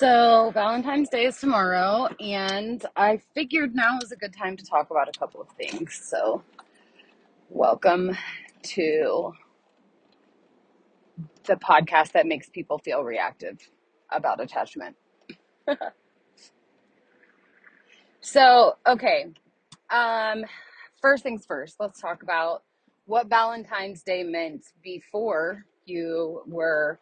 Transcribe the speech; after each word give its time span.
So, 0.00 0.50
Valentine's 0.54 1.10
Day 1.10 1.26
is 1.26 1.36
tomorrow, 1.36 2.08
and 2.20 2.82
I 2.96 3.20
figured 3.34 3.74
now 3.74 3.98
is 4.02 4.12
a 4.12 4.16
good 4.16 4.32
time 4.32 4.56
to 4.56 4.64
talk 4.64 4.90
about 4.90 5.14
a 5.14 5.18
couple 5.18 5.42
of 5.42 5.48
things. 5.50 6.00
So, 6.02 6.42
welcome 7.50 8.16
to 8.62 9.32
the 11.44 11.56
podcast 11.56 12.12
that 12.12 12.26
makes 12.26 12.48
people 12.48 12.78
feel 12.78 13.04
reactive 13.04 13.58
about 14.10 14.40
attachment. 14.40 14.96
so, 18.22 18.78
okay. 18.86 19.26
Um, 19.90 20.46
first 21.02 21.22
things 21.22 21.44
first, 21.44 21.76
let's 21.78 22.00
talk 22.00 22.22
about 22.22 22.62
what 23.04 23.28
Valentine's 23.28 24.02
Day 24.02 24.22
meant 24.22 24.64
before 24.82 25.66
you 25.84 26.40
were 26.46 26.98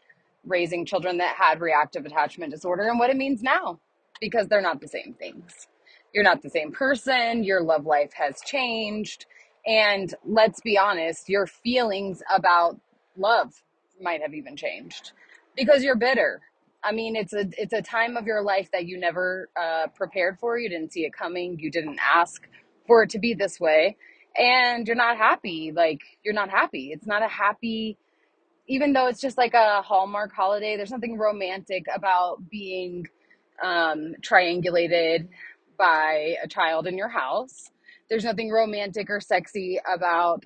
raising 0.47 0.87
children 0.87 1.19
that 1.19 1.37
had 1.37 1.61
reactive 1.61 2.07
attachment 2.07 2.53
disorder 2.53 2.89
and 2.89 2.99
what 2.99 3.11
it 3.11 3.17
means 3.17 3.43
now 3.43 3.79
because 4.21 4.49
they're 4.49 4.63
not 4.63 4.81
the 4.81 4.89
same 4.89 5.15
things. 5.19 5.69
You're 6.13 6.25
not 6.25 6.43
the 6.43 6.51
same 6.51 6.73
person, 6.73 7.45
your 7.45 7.63
love 7.63 7.85
life 7.85 8.13
has 8.15 8.41
changed, 8.45 9.27
and 9.67 10.15
let's 10.25 10.61
be 10.61 10.79
honest, 10.79 11.29
your 11.29 11.47
feelings 11.47 12.23
about 12.35 12.81
love 13.17 13.63
might 14.01 14.23
have 14.23 14.35
even 14.35 14.57
changed 14.57 15.13
because 15.57 15.83
you're 15.83 15.97
bitter. 15.97 16.41
I 16.83 16.93
mean, 16.93 17.17
it's 17.17 17.33
a 17.33 17.47
it's 17.59 17.73
a 17.73 17.83
time 17.83 18.17
of 18.17 18.27
your 18.27 18.43
life 18.43 18.71
that 18.73 18.87
you 18.87 18.99
never 18.99 19.51
uh, 19.61 19.89
prepared 19.95 20.39
for. 20.39 20.59
You 20.59 20.69
didn't 20.69 20.93
see 20.93 21.05
it 21.05 21.13
coming. 21.13 21.59
You 21.59 21.71
didn't 21.71 21.99
ask 21.99 22.49
for 22.87 23.03
it 23.03 23.11
to 23.11 23.19
be 23.19 23.35
this 23.35 23.61
way, 23.61 23.97
and 24.37 24.87
you're 24.87 24.97
not 24.97 25.19
happy. 25.19 25.73
Like 25.75 26.01
you're 26.25 26.35
not 26.35 26.51
happy. 26.51 26.91
It's 26.93 27.07
not 27.07 27.23
a 27.23 27.29
happy 27.29 27.99
even 28.69 28.93
though 28.93 29.07
it's 29.07 29.21
just 29.21 29.39
like 29.39 29.55
a 29.55 29.83
Hallmark 29.83 30.33
holiday, 30.33 30.77
there's 30.77 30.91
nothing 30.91 31.17
romantic 31.17 31.87
about 31.95 32.49
being 32.51 33.07
um, 33.63 34.15
triangulated 34.21 35.29
by 35.79 36.37
a 36.43 36.49
child 36.49 36.87
in 36.87 36.97
your 36.99 37.09
house. 37.09 37.71
There's 38.11 38.25
nothing 38.25 38.51
romantic 38.51 39.09
or 39.11 39.21
sexy 39.21 39.81
about 39.93 40.45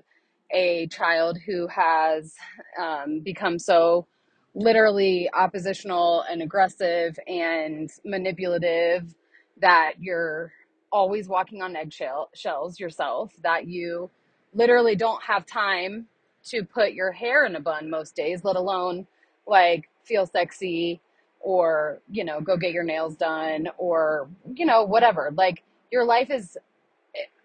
a 0.53 0.87
child 0.89 1.39
who 1.47 1.67
has 1.67 2.35
um, 2.81 3.21
become 3.21 3.59
so 3.59 4.07
literally 4.55 5.29
oppositional 5.35 6.25
and 6.31 6.43
aggressive 6.43 7.19
and 7.27 7.91
manipulative 8.05 9.15
that 9.61 9.95
you're 9.99 10.53
always 10.93 11.27
walking 11.27 11.63
on 11.63 11.75
eggshells 11.75 12.79
yourself, 12.79 13.33
that 13.43 13.67
you 13.67 14.11
literally 14.55 14.95
don't 14.95 15.23
have 15.23 15.47
time 15.47 16.07
to 16.45 16.65
put 16.65 16.93
your 16.93 17.13
hair 17.13 17.45
in 17.45 17.57
a 17.57 17.61
bun 17.61 17.91
most 17.91 18.17
days, 18.17 18.45
let 18.45 18.57
alone 18.57 19.07
like 19.47 19.89
feel 20.05 20.27
sexy 20.27 21.01
or, 21.41 22.01
you 22.11 22.25
know, 22.25 22.41
go 22.41 22.57
get 22.57 22.73
your 22.73 22.85
nails 22.85 23.17
done 23.17 23.69
or, 23.79 24.29
you 24.55 24.65
know, 24.67 24.85
whatever. 24.85 25.33
Like 25.37 25.63
your 25.91 26.05
life 26.05 26.31
is, 26.31 26.57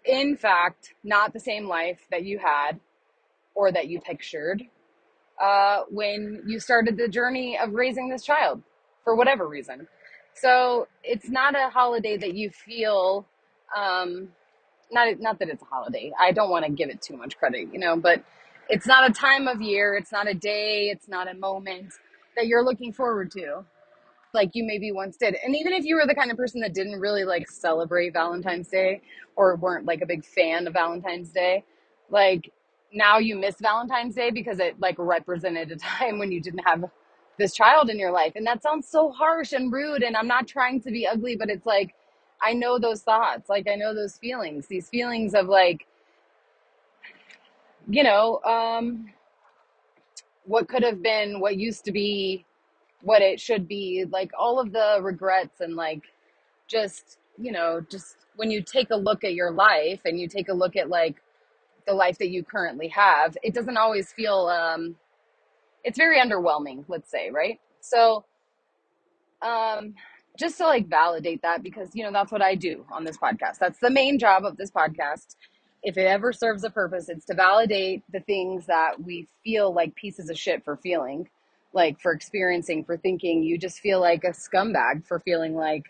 in 0.04 0.36
fact, 0.36 0.94
not 1.04 1.32
the 1.32 1.40
same 1.40 1.66
life 1.68 1.98
that 2.10 2.24
you 2.24 2.38
had 2.38 2.78
or 3.54 3.72
that 3.72 3.88
you 3.88 4.00
pictured 4.00 4.62
uh, 5.40 5.82
when 5.90 6.42
you 6.46 6.60
started 6.60 6.96
the 6.96 7.08
journey 7.08 7.58
of 7.58 7.72
raising 7.72 8.08
this 8.08 8.24
child 8.24 8.62
for 9.04 9.14
whatever 9.14 9.46
reason. 9.46 9.88
So 10.34 10.86
it's 11.02 11.28
not 11.28 11.54
a 11.56 11.68
holiday 11.68 12.16
that 12.16 12.34
you 12.34 12.50
feel, 12.50 13.26
um, 13.76 14.28
not 14.90 15.18
not 15.20 15.38
that 15.40 15.48
it's 15.48 15.62
a 15.62 15.66
holiday. 15.66 16.12
I 16.18 16.32
don't 16.32 16.50
want 16.50 16.64
to 16.64 16.70
give 16.70 16.88
it 16.88 17.02
too 17.02 17.16
much 17.16 17.36
credit, 17.36 17.68
you 17.72 17.80
know, 17.80 17.96
but 17.96 18.22
it's 18.68 18.86
not 18.86 19.08
a 19.08 19.12
time 19.12 19.48
of 19.48 19.62
year, 19.62 19.94
it's 19.94 20.12
not 20.12 20.28
a 20.28 20.34
day, 20.34 20.90
it's 20.90 21.08
not 21.08 21.30
a 21.30 21.34
moment 21.34 21.94
that 22.36 22.46
you're 22.46 22.64
looking 22.64 22.92
forward 22.92 23.30
to 23.32 23.64
like 24.34 24.50
you 24.54 24.64
maybe 24.64 24.92
once 24.92 25.16
did. 25.16 25.36
And 25.44 25.56
even 25.56 25.72
if 25.72 25.84
you 25.84 25.96
were 25.96 26.06
the 26.06 26.14
kind 26.14 26.30
of 26.30 26.36
person 26.36 26.60
that 26.60 26.74
didn't 26.74 27.00
really 27.00 27.24
like 27.24 27.50
celebrate 27.50 28.12
Valentine's 28.12 28.68
Day 28.68 29.00
or 29.36 29.56
weren't 29.56 29.86
like 29.86 30.02
a 30.02 30.06
big 30.06 30.24
fan 30.24 30.66
of 30.66 30.72
Valentine's 30.74 31.30
Day, 31.30 31.64
like 32.10 32.52
now 32.92 33.18
you 33.18 33.36
miss 33.36 33.56
Valentine's 33.60 34.14
Day 34.14 34.30
because 34.30 34.60
it 34.60 34.78
like 34.80 34.96
represented 34.98 35.72
a 35.72 35.76
time 35.76 36.18
when 36.18 36.32
you 36.32 36.40
didn't 36.40 36.60
have 36.66 36.84
this 37.38 37.54
child 37.54 37.90
in 37.90 37.98
your 37.98 38.12
life. 38.12 38.32
And 38.36 38.46
that 38.46 38.62
sounds 38.62 38.88
so 38.88 39.10
harsh 39.10 39.52
and 39.52 39.72
rude 39.72 40.02
and 40.02 40.16
I'm 40.16 40.28
not 40.28 40.46
trying 40.46 40.80
to 40.82 40.90
be 40.90 41.06
ugly, 41.06 41.36
but 41.36 41.50
it's 41.50 41.66
like 41.66 41.94
I 42.42 42.52
know 42.54 42.78
those 42.78 43.02
thoughts. 43.02 43.48
Like 43.48 43.68
I 43.68 43.74
know 43.74 43.94
those 43.94 44.16
feelings. 44.16 44.66
These 44.66 44.88
feelings 44.88 45.34
of 45.34 45.46
like 45.48 45.86
you 47.88 48.02
know, 48.02 48.40
um, 48.44 49.06
what 50.44 50.68
could 50.68 50.82
have 50.82 51.02
been, 51.02 51.40
what 51.40 51.56
used 51.56 51.84
to 51.86 51.92
be, 51.92 52.44
what 53.02 53.22
it 53.22 53.40
should 53.40 53.66
be, 53.66 54.04
like 54.10 54.30
all 54.38 54.60
of 54.60 54.72
the 54.72 54.98
regrets 55.02 55.60
and 55.60 55.74
like 55.74 56.02
just, 56.66 57.18
you 57.38 57.52
know, 57.52 57.80
just 57.90 58.16
when 58.36 58.50
you 58.50 58.62
take 58.62 58.90
a 58.90 58.96
look 58.96 59.24
at 59.24 59.34
your 59.34 59.50
life 59.50 60.00
and 60.04 60.18
you 60.20 60.28
take 60.28 60.48
a 60.48 60.52
look 60.52 60.76
at 60.76 60.88
like 60.88 61.16
the 61.86 61.94
life 61.94 62.18
that 62.18 62.28
you 62.28 62.42
currently 62.42 62.88
have, 62.88 63.36
it 63.42 63.54
doesn't 63.54 63.76
always 63.76 64.12
feel, 64.12 64.46
um, 64.48 64.96
it's 65.84 65.96
very 65.96 66.18
underwhelming, 66.20 66.84
let's 66.88 67.10
say, 67.10 67.30
right? 67.30 67.58
So, 67.80 68.24
um, 69.40 69.94
just 70.38 70.58
to 70.58 70.66
like 70.66 70.88
validate 70.88 71.42
that 71.42 71.62
because, 71.62 71.90
you 71.94 72.04
know, 72.04 72.12
that's 72.12 72.30
what 72.30 72.42
I 72.42 72.54
do 72.54 72.84
on 72.92 73.04
this 73.04 73.16
podcast. 73.16 73.58
That's 73.58 73.78
the 73.80 73.90
main 73.90 74.18
job 74.18 74.44
of 74.44 74.56
this 74.56 74.70
podcast 74.70 75.36
if 75.82 75.96
it 75.96 76.06
ever 76.06 76.32
serves 76.32 76.64
a 76.64 76.70
purpose, 76.70 77.08
it's 77.08 77.26
to 77.26 77.34
validate 77.34 78.02
the 78.12 78.20
things 78.20 78.66
that 78.66 79.00
we 79.02 79.28
feel 79.44 79.72
like 79.72 79.94
pieces 79.94 80.30
of 80.30 80.38
shit 80.38 80.64
for 80.64 80.76
feeling, 80.76 81.28
like 81.72 82.00
for 82.00 82.12
experiencing, 82.12 82.84
for 82.84 82.96
thinking. 82.96 83.42
You 83.42 83.58
just 83.58 83.80
feel 83.80 84.00
like 84.00 84.24
a 84.24 84.30
scumbag 84.30 85.06
for 85.06 85.20
feeling 85.20 85.54
like 85.54 85.84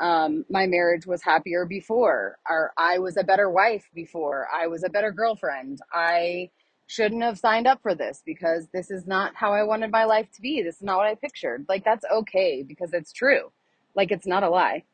um, 0.00 0.44
my 0.50 0.66
marriage 0.66 1.06
was 1.06 1.22
happier 1.22 1.64
before, 1.64 2.38
or 2.48 2.72
I 2.76 2.98
was 2.98 3.16
a 3.16 3.24
better 3.24 3.50
wife 3.50 3.88
before, 3.94 4.48
I 4.52 4.66
was 4.66 4.84
a 4.84 4.90
better 4.90 5.12
girlfriend. 5.12 5.80
I 5.92 6.50
shouldn't 6.86 7.22
have 7.22 7.38
signed 7.38 7.66
up 7.66 7.80
for 7.82 7.94
this 7.94 8.22
because 8.24 8.66
this 8.72 8.90
is 8.90 9.06
not 9.06 9.34
how 9.34 9.52
I 9.52 9.62
wanted 9.62 9.90
my 9.90 10.04
life 10.04 10.30
to 10.34 10.42
be. 10.42 10.62
This 10.62 10.76
is 10.76 10.82
not 10.82 10.98
what 10.98 11.06
I 11.06 11.14
pictured. 11.14 11.66
Like, 11.68 11.84
that's 11.84 12.04
okay 12.12 12.62
because 12.62 12.92
it's 12.92 13.12
true. 13.12 13.50
Like, 13.94 14.10
it's 14.10 14.26
not 14.26 14.42
a 14.42 14.50
lie. 14.50 14.84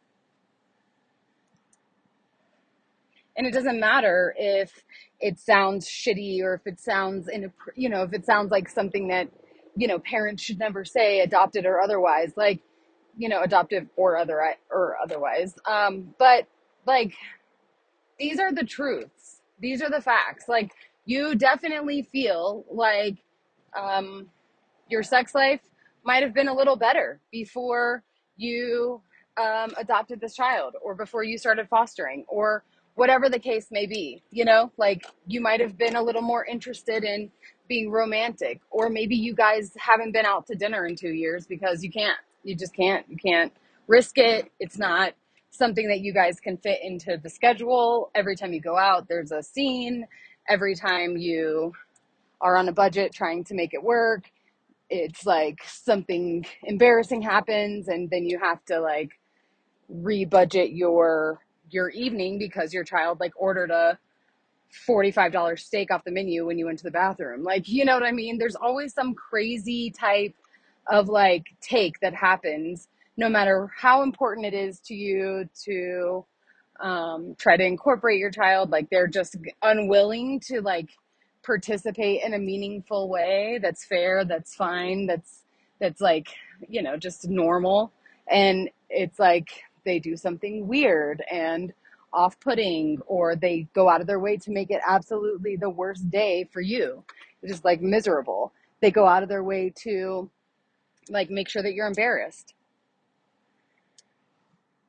And 3.38 3.48
it 3.48 3.54
doesn't 3.54 3.80
matter 3.80 4.34
if 4.38 4.84
it 5.20 5.40
sounds 5.40 5.88
shitty 5.88 6.42
or 6.42 6.56
if 6.56 6.66
it 6.66 6.80
sounds 6.80 7.28
in 7.28 7.52
you 7.76 7.90
know 7.90 8.04
if 8.04 8.14
it 8.14 8.26
sounds 8.26 8.52
like 8.52 8.68
something 8.68 9.08
that 9.08 9.28
you 9.76 9.88
know 9.88 10.00
parents 10.00 10.44
should 10.44 10.60
never 10.60 10.84
say 10.84 11.20
adopted 11.20 11.66
or 11.66 11.80
otherwise 11.82 12.34
like 12.36 12.60
you 13.18 13.30
know 13.30 13.42
adoptive 13.42 13.88
or 13.96 14.18
other 14.18 14.42
or 14.70 14.96
otherwise. 15.02 15.54
Um 15.66 16.14
but 16.18 16.48
like 16.86 17.14
these 18.18 18.40
are 18.40 18.52
the 18.52 18.64
truths. 18.64 19.42
These 19.60 19.82
are 19.82 19.90
the 19.90 20.02
facts. 20.02 20.46
Like 20.48 20.72
you 21.06 21.36
definitely 21.36 22.02
feel 22.12 22.66
like 22.70 23.16
um 23.78 24.28
your 24.90 25.02
sex 25.04 25.34
life 25.34 25.60
might 26.04 26.22
have 26.22 26.34
been 26.34 26.48
a 26.48 26.54
little 26.54 26.76
better 26.76 27.20
before 27.32 28.02
you 28.36 29.02
um, 29.38 29.72
adopted 29.78 30.20
this 30.20 30.34
child 30.34 30.74
or 30.82 30.94
before 30.94 31.24
you 31.24 31.38
started 31.38 31.68
fostering 31.68 32.24
or 32.28 32.64
whatever 32.98 33.28
the 33.28 33.38
case 33.38 33.68
may 33.70 33.86
be, 33.86 34.20
you 34.32 34.44
know, 34.44 34.72
like 34.76 35.06
you 35.28 35.40
might 35.40 35.60
have 35.60 35.78
been 35.78 35.94
a 35.94 36.02
little 36.02 36.20
more 36.20 36.44
interested 36.44 37.04
in 37.04 37.30
being 37.68 37.92
romantic, 37.92 38.60
or 38.72 38.90
maybe 38.90 39.14
you 39.14 39.36
guys 39.36 39.70
haven't 39.78 40.10
been 40.10 40.26
out 40.26 40.48
to 40.48 40.56
dinner 40.56 40.84
in 40.84 40.96
two 40.96 41.12
years 41.12 41.46
because 41.46 41.84
you 41.84 41.92
can't, 41.92 42.18
you 42.42 42.56
just 42.56 42.74
can't, 42.74 43.08
you 43.08 43.16
can't 43.16 43.52
risk 43.86 44.18
it. 44.18 44.50
It's 44.58 44.78
not 44.78 45.12
something 45.50 45.86
that 45.86 46.00
you 46.00 46.12
guys 46.12 46.40
can 46.40 46.56
fit 46.56 46.80
into 46.82 47.16
the 47.22 47.30
schedule. 47.30 48.10
Every 48.16 48.34
time 48.34 48.52
you 48.52 48.60
go 48.60 48.76
out, 48.76 49.06
there's 49.06 49.30
a 49.30 49.44
scene. 49.44 50.04
Every 50.48 50.74
time 50.74 51.16
you 51.16 51.74
are 52.40 52.56
on 52.56 52.68
a 52.68 52.72
budget 52.72 53.12
trying 53.14 53.44
to 53.44 53.54
make 53.54 53.74
it 53.74 53.82
work, 53.84 54.24
it's 54.90 55.24
like 55.24 55.60
something 55.64 56.44
embarrassing 56.64 57.22
happens, 57.22 57.86
and 57.86 58.10
then 58.10 58.24
you 58.24 58.40
have 58.40 58.64
to 58.64 58.80
like 58.80 59.10
rebudget 59.88 60.76
your 60.76 61.38
your 61.70 61.90
evening 61.90 62.38
because 62.38 62.72
your 62.72 62.84
child 62.84 63.20
like 63.20 63.32
ordered 63.36 63.70
a 63.70 63.98
$45 64.88 65.58
steak 65.58 65.90
off 65.90 66.04
the 66.04 66.10
menu 66.10 66.46
when 66.46 66.58
you 66.58 66.66
went 66.66 66.78
to 66.78 66.84
the 66.84 66.90
bathroom. 66.90 67.42
Like, 67.42 67.68
you 67.68 67.84
know 67.84 67.94
what 67.94 68.02
I 68.02 68.12
mean? 68.12 68.38
There's 68.38 68.56
always 68.56 68.92
some 68.92 69.14
crazy 69.14 69.90
type 69.90 70.34
of 70.90 71.08
like 71.08 71.44
take 71.60 72.00
that 72.00 72.14
happens 72.14 72.88
no 73.16 73.28
matter 73.28 73.70
how 73.76 74.02
important 74.02 74.46
it 74.46 74.54
is 74.54 74.78
to 74.80 74.94
you 74.94 75.48
to 75.64 76.24
um, 76.80 77.34
try 77.38 77.56
to 77.56 77.64
incorporate 77.64 78.18
your 78.18 78.30
child. 78.30 78.70
Like, 78.70 78.88
they're 78.90 79.08
just 79.08 79.36
unwilling 79.62 80.40
to 80.46 80.60
like 80.60 80.90
participate 81.42 82.22
in 82.24 82.34
a 82.34 82.38
meaningful 82.38 83.08
way 83.08 83.58
that's 83.60 83.84
fair, 83.84 84.24
that's 84.24 84.54
fine, 84.54 85.06
that's, 85.06 85.44
that's 85.80 86.00
like, 86.00 86.28
you 86.68 86.82
know, 86.82 86.96
just 86.96 87.28
normal. 87.28 87.92
And 88.30 88.70
it's 88.90 89.18
like, 89.18 89.48
they 89.88 90.00
do 90.00 90.16
something 90.16 90.68
weird 90.68 91.24
and 91.32 91.74
off 92.12 92.40
putting, 92.40 93.00
or 93.06 93.36
they 93.36 93.68
go 93.74 93.88
out 93.90 94.02
of 94.02 94.08
their 94.08 94.20
way 94.20 94.36
to 94.38 94.52
make 94.52 94.70
it 94.70 94.80
absolutely 94.88 95.56
the 95.56 95.70
worst 95.70 96.10
day 96.10 96.48
for 96.52 96.62
you. 96.62 97.04
It's 97.42 97.52
just 97.52 97.64
like 97.66 97.82
miserable. 97.82 98.52
They 98.82 98.92
go 98.92 99.06
out 99.06 99.24
of 99.24 99.30
their 99.30 99.44
way 99.44 99.72
to 99.84 100.30
like 101.10 101.30
make 101.30 101.48
sure 101.48 101.62
that 101.62 101.74
you're 101.74 101.88
embarrassed. 101.88 102.54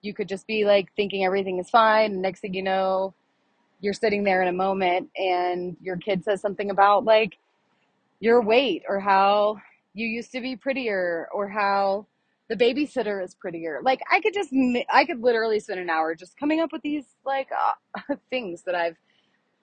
you 0.01 0.13
could 0.15 0.29
just 0.29 0.47
be 0.47 0.65
like 0.65 0.93
thinking 0.95 1.25
everything 1.25 1.59
is 1.59 1.69
fine. 1.69 2.13
And 2.13 2.23
next 2.23 2.41
thing 2.41 2.55
you 2.55 2.63
know, 2.63 3.13
you're 3.81 3.93
sitting 3.93 4.25
there 4.25 4.41
in 4.41 4.49
a 4.49 4.53
moment 4.53 5.09
and 5.17 5.77
your 5.81 5.97
kid 5.97 6.23
says 6.25 6.41
something 6.41 6.71
about 6.71 7.05
like 7.05 7.37
your 8.21 8.41
weight 8.41 8.83
or 8.89 8.99
how 8.99 9.57
you 9.93 10.07
used 10.07 10.31
to 10.33 10.41
be 10.41 10.55
prettier 10.55 11.29
or 11.33 11.49
how 11.49 12.07
the 12.49 12.55
babysitter 12.55 13.23
is 13.23 13.35
prettier. 13.35 13.79
Like 13.83 14.01
I 14.11 14.19
could 14.21 14.33
just, 14.33 14.49
I 14.91 15.05
could 15.05 15.21
literally 15.21 15.59
spend 15.59 15.79
an 15.79 15.89
hour 15.89 16.15
just 16.15 16.37
coming 16.37 16.59
up 16.59 16.71
with 16.71 16.81
these 16.81 17.05
like 17.25 17.47
uh, 17.51 18.15
things 18.29 18.63
that 18.63 18.75
I've, 18.75 18.97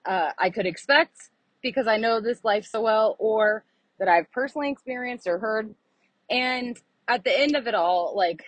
uh, 0.05 0.31
I 0.37 0.49
could 0.49 0.65
expect 0.65 1.29
because 1.61 1.85
I 1.85 1.97
know 1.97 2.21
this 2.21 2.43
life 2.45 2.65
so 2.65 2.81
well 2.81 3.17
or 3.19 3.65
that 3.99 4.07
I've 4.07 4.31
personally 4.31 4.71
experienced 4.71 5.27
or 5.27 5.37
heard. 5.37 5.75
And 6.29 6.79
at 7.09 7.25
the 7.25 7.37
end 7.37 7.55
of 7.55 7.67
it 7.67 7.75
all, 7.75 8.13
like 8.15 8.43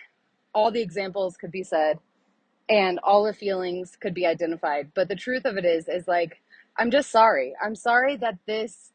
all 0.54 0.70
the 0.70 0.80
examples 0.80 1.36
could 1.36 1.50
be 1.52 1.62
said 1.62 1.98
and 2.70 2.98
all 3.02 3.24
the 3.24 3.34
feelings 3.34 3.96
could 4.00 4.14
be 4.14 4.26
identified. 4.26 4.92
But 4.94 5.08
the 5.08 5.16
truth 5.16 5.44
of 5.44 5.58
it 5.58 5.66
is, 5.66 5.86
is 5.86 6.08
like, 6.08 6.40
I'm 6.78 6.90
just 6.90 7.10
sorry. 7.10 7.52
I'm 7.62 7.74
sorry 7.74 8.16
that 8.16 8.38
this 8.46 8.92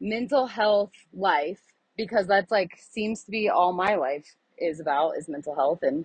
mental 0.00 0.46
health 0.46 0.92
life, 1.12 1.60
because 1.96 2.26
that's 2.26 2.50
like 2.50 2.76
seems 2.78 3.22
to 3.24 3.30
be 3.30 3.48
all 3.48 3.72
my 3.72 3.94
life 3.94 4.34
is 4.60 4.80
about 4.80 5.16
is 5.16 5.28
mental 5.28 5.54
health 5.54 5.80
and 5.82 6.04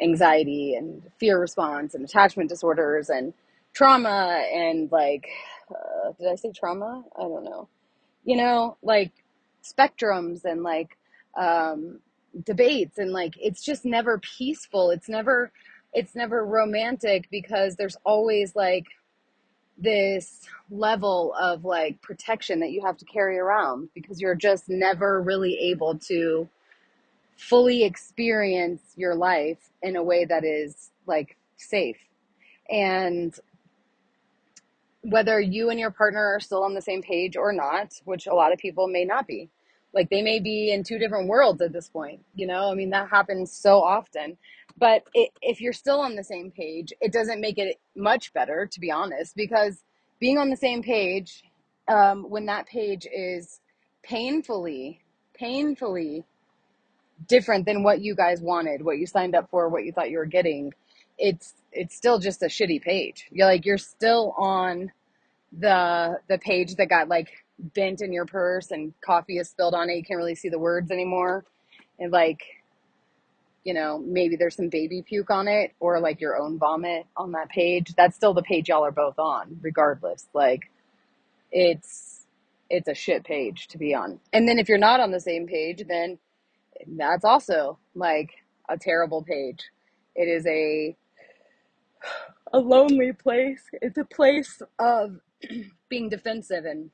anxiety 0.00 0.74
and 0.74 1.02
fear 1.18 1.38
response 1.40 1.94
and 1.94 2.04
attachment 2.04 2.48
disorders 2.48 3.08
and 3.08 3.34
trauma 3.72 4.44
and 4.54 4.90
like, 4.92 5.26
uh, 5.70 6.12
did 6.18 6.28
I 6.30 6.36
say 6.36 6.52
trauma? 6.52 7.04
I 7.16 7.22
don't 7.22 7.44
know 7.44 7.68
you 8.28 8.36
know, 8.36 8.76
like 8.82 9.12
spectrums 9.64 10.44
and 10.44 10.62
like 10.62 10.98
um, 11.34 12.00
debates 12.44 12.98
and 12.98 13.10
like 13.10 13.34
it's 13.40 13.64
just 13.64 13.86
never 13.86 14.18
peaceful. 14.18 14.90
It's 14.90 15.08
never 15.08 15.50
it's 15.94 16.14
never 16.14 16.44
romantic 16.44 17.28
because 17.30 17.76
there's 17.76 17.96
always 18.04 18.54
like 18.54 18.84
this 19.78 20.42
level 20.70 21.34
of 21.40 21.64
like 21.64 22.02
protection 22.02 22.60
that 22.60 22.70
you 22.70 22.84
have 22.84 22.98
to 22.98 23.06
carry 23.06 23.38
around 23.38 23.88
because 23.94 24.20
you're 24.20 24.34
just 24.34 24.68
never 24.68 25.22
really 25.22 25.56
able 25.70 25.96
to 25.98 26.46
fully 27.38 27.84
experience 27.84 28.82
your 28.96 29.14
life 29.14 29.70
in 29.82 29.96
a 29.96 30.02
way 30.02 30.24
that 30.24 30.44
is 30.44 30.90
like 31.06 31.36
safe. 31.56 31.96
And 32.68 33.38
whether 35.02 35.40
you 35.40 35.70
and 35.70 35.78
your 35.78 35.92
partner 35.92 36.34
are 36.34 36.40
still 36.40 36.64
on 36.64 36.74
the 36.74 36.82
same 36.82 37.00
page 37.00 37.36
or 37.36 37.52
not, 37.52 37.94
which 38.04 38.26
a 38.26 38.34
lot 38.34 38.52
of 38.52 38.58
people 38.58 38.88
may 38.88 39.04
not 39.04 39.26
be. 39.26 39.48
Like 39.94 40.10
they 40.10 40.20
may 40.20 40.40
be 40.40 40.70
in 40.72 40.82
two 40.82 40.98
different 40.98 41.28
worlds 41.28 41.62
at 41.62 41.72
this 41.72 41.88
point, 41.88 42.20
you 42.34 42.46
know? 42.46 42.70
I 42.70 42.74
mean, 42.74 42.90
that 42.90 43.08
happens 43.08 43.52
so 43.52 43.82
often. 43.82 44.36
But 44.76 45.04
it, 45.14 45.30
if 45.40 45.60
you're 45.60 45.72
still 45.72 46.00
on 46.00 46.14
the 46.14 46.24
same 46.24 46.50
page, 46.50 46.92
it 47.00 47.12
doesn't 47.12 47.40
make 47.40 47.58
it 47.58 47.78
much 47.96 48.32
better, 48.34 48.68
to 48.70 48.80
be 48.80 48.90
honest, 48.90 49.34
because 49.34 49.82
being 50.20 50.38
on 50.38 50.50
the 50.50 50.56
same 50.56 50.82
page, 50.82 51.44
um, 51.88 52.28
when 52.28 52.46
that 52.46 52.66
page 52.66 53.06
is 53.10 53.60
painfully, 54.02 55.00
painfully 55.34 56.24
different 57.26 57.66
than 57.66 57.82
what 57.82 58.00
you 58.00 58.14
guys 58.14 58.40
wanted, 58.40 58.82
what 58.82 58.98
you 58.98 59.06
signed 59.06 59.34
up 59.34 59.50
for, 59.50 59.68
what 59.68 59.84
you 59.84 59.92
thought 59.92 60.10
you 60.10 60.18
were 60.18 60.26
getting, 60.26 60.72
it's 61.18 61.54
it's 61.72 61.96
still 61.96 62.18
just 62.18 62.42
a 62.42 62.46
shitty 62.46 62.82
page. 62.82 63.26
You're 63.30 63.46
like 63.46 63.66
you're 63.66 63.78
still 63.78 64.34
on 64.38 64.92
the 65.58 66.18
the 66.28 66.38
page 66.38 66.76
that 66.76 66.88
got 66.88 67.08
like 67.08 67.28
bent 67.58 68.00
in 68.00 68.12
your 68.12 68.24
purse 68.24 68.70
and 68.70 68.92
coffee 69.00 69.38
is 69.38 69.50
spilled 69.50 69.74
on 69.74 69.90
it. 69.90 69.96
You 69.96 70.04
can't 70.04 70.18
really 70.18 70.34
see 70.34 70.48
the 70.48 70.58
words 70.58 70.90
anymore. 70.90 71.44
And 71.98 72.12
like, 72.12 72.40
you 73.64 73.74
know, 73.74 73.98
maybe 73.98 74.36
there's 74.36 74.54
some 74.54 74.68
baby 74.68 75.02
puke 75.02 75.30
on 75.30 75.48
it 75.48 75.72
or 75.80 76.00
like 76.00 76.20
your 76.20 76.40
own 76.40 76.58
vomit 76.58 77.06
on 77.16 77.32
that 77.32 77.48
page. 77.48 77.94
That's 77.96 78.16
still 78.16 78.34
the 78.34 78.42
page 78.42 78.68
y'all 78.68 78.84
are 78.84 78.92
both 78.92 79.18
on, 79.18 79.58
regardless. 79.60 80.28
Like 80.32 80.70
it's 81.50 82.26
it's 82.70 82.88
a 82.88 82.94
shit 82.94 83.24
page 83.24 83.68
to 83.68 83.78
be 83.78 83.94
on. 83.94 84.20
And 84.32 84.46
then 84.48 84.58
if 84.58 84.68
you're 84.68 84.78
not 84.78 85.00
on 85.00 85.10
the 85.10 85.20
same 85.20 85.46
page, 85.46 85.82
then 85.88 86.18
that's 86.86 87.24
also 87.24 87.78
like 87.94 88.30
a 88.68 88.78
terrible 88.78 89.22
page. 89.22 89.62
It 90.14 90.28
is 90.28 90.46
a 90.46 90.96
a 92.52 92.58
lonely 92.58 93.12
place. 93.12 93.62
It's 93.82 93.98
a 93.98 94.04
place 94.04 94.62
of 94.78 95.20
being 95.88 96.08
defensive 96.08 96.64
and 96.64 96.90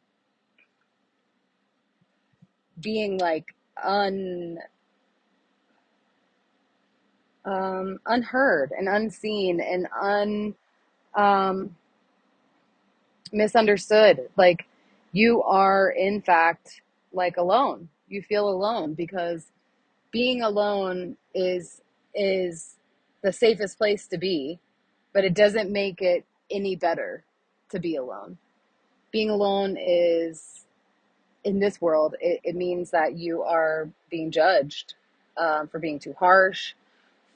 being 2.80 3.18
like 3.18 3.54
un 3.82 4.58
um, 7.44 7.98
unheard 8.06 8.72
and 8.76 8.88
unseen 8.88 9.60
and 9.60 9.86
un 10.00 10.54
um, 11.14 11.76
misunderstood. 13.32 14.28
Like 14.36 14.66
you 15.12 15.42
are 15.42 15.90
in 15.90 16.22
fact 16.22 16.80
like 17.12 17.36
alone. 17.36 17.88
You 18.08 18.22
feel 18.22 18.48
alone 18.48 18.94
because 18.94 19.46
being 20.14 20.42
alone 20.42 21.16
is 21.34 21.82
is 22.14 22.76
the 23.22 23.32
safest 23.32 23.76
place 23.76 24.06
to 24.06 24.16
be, 24.16 24.60
but 25.12 25.24
it 25.24 25.34
doesn't 25.34 25.72
make 25.72 26.00
it 26.00 26.24
any 26.52 26.76
better 26.76 27.24
to 27.70 27.80
be 27.80 27.96
alone. 27.96 28.38
Being 29.10 29.28
alone 29.28 29.76
is 29.76 30.66
in 31.42 31.58
this 31.58 31.80
world, 31.80 32.14
it, 32.20 32.40
it 32.44 32.54
means 32.54 32.92
that 32.92 33.16
you 33.16 33.42
are 33.42 33.88
being 34.08 34.30
judged 34.30 34.94
um, 35.36 35.66
for 35.66 35.80
being 35.80 35.98
too 35.98 36.14
harsh, 36.16 36.74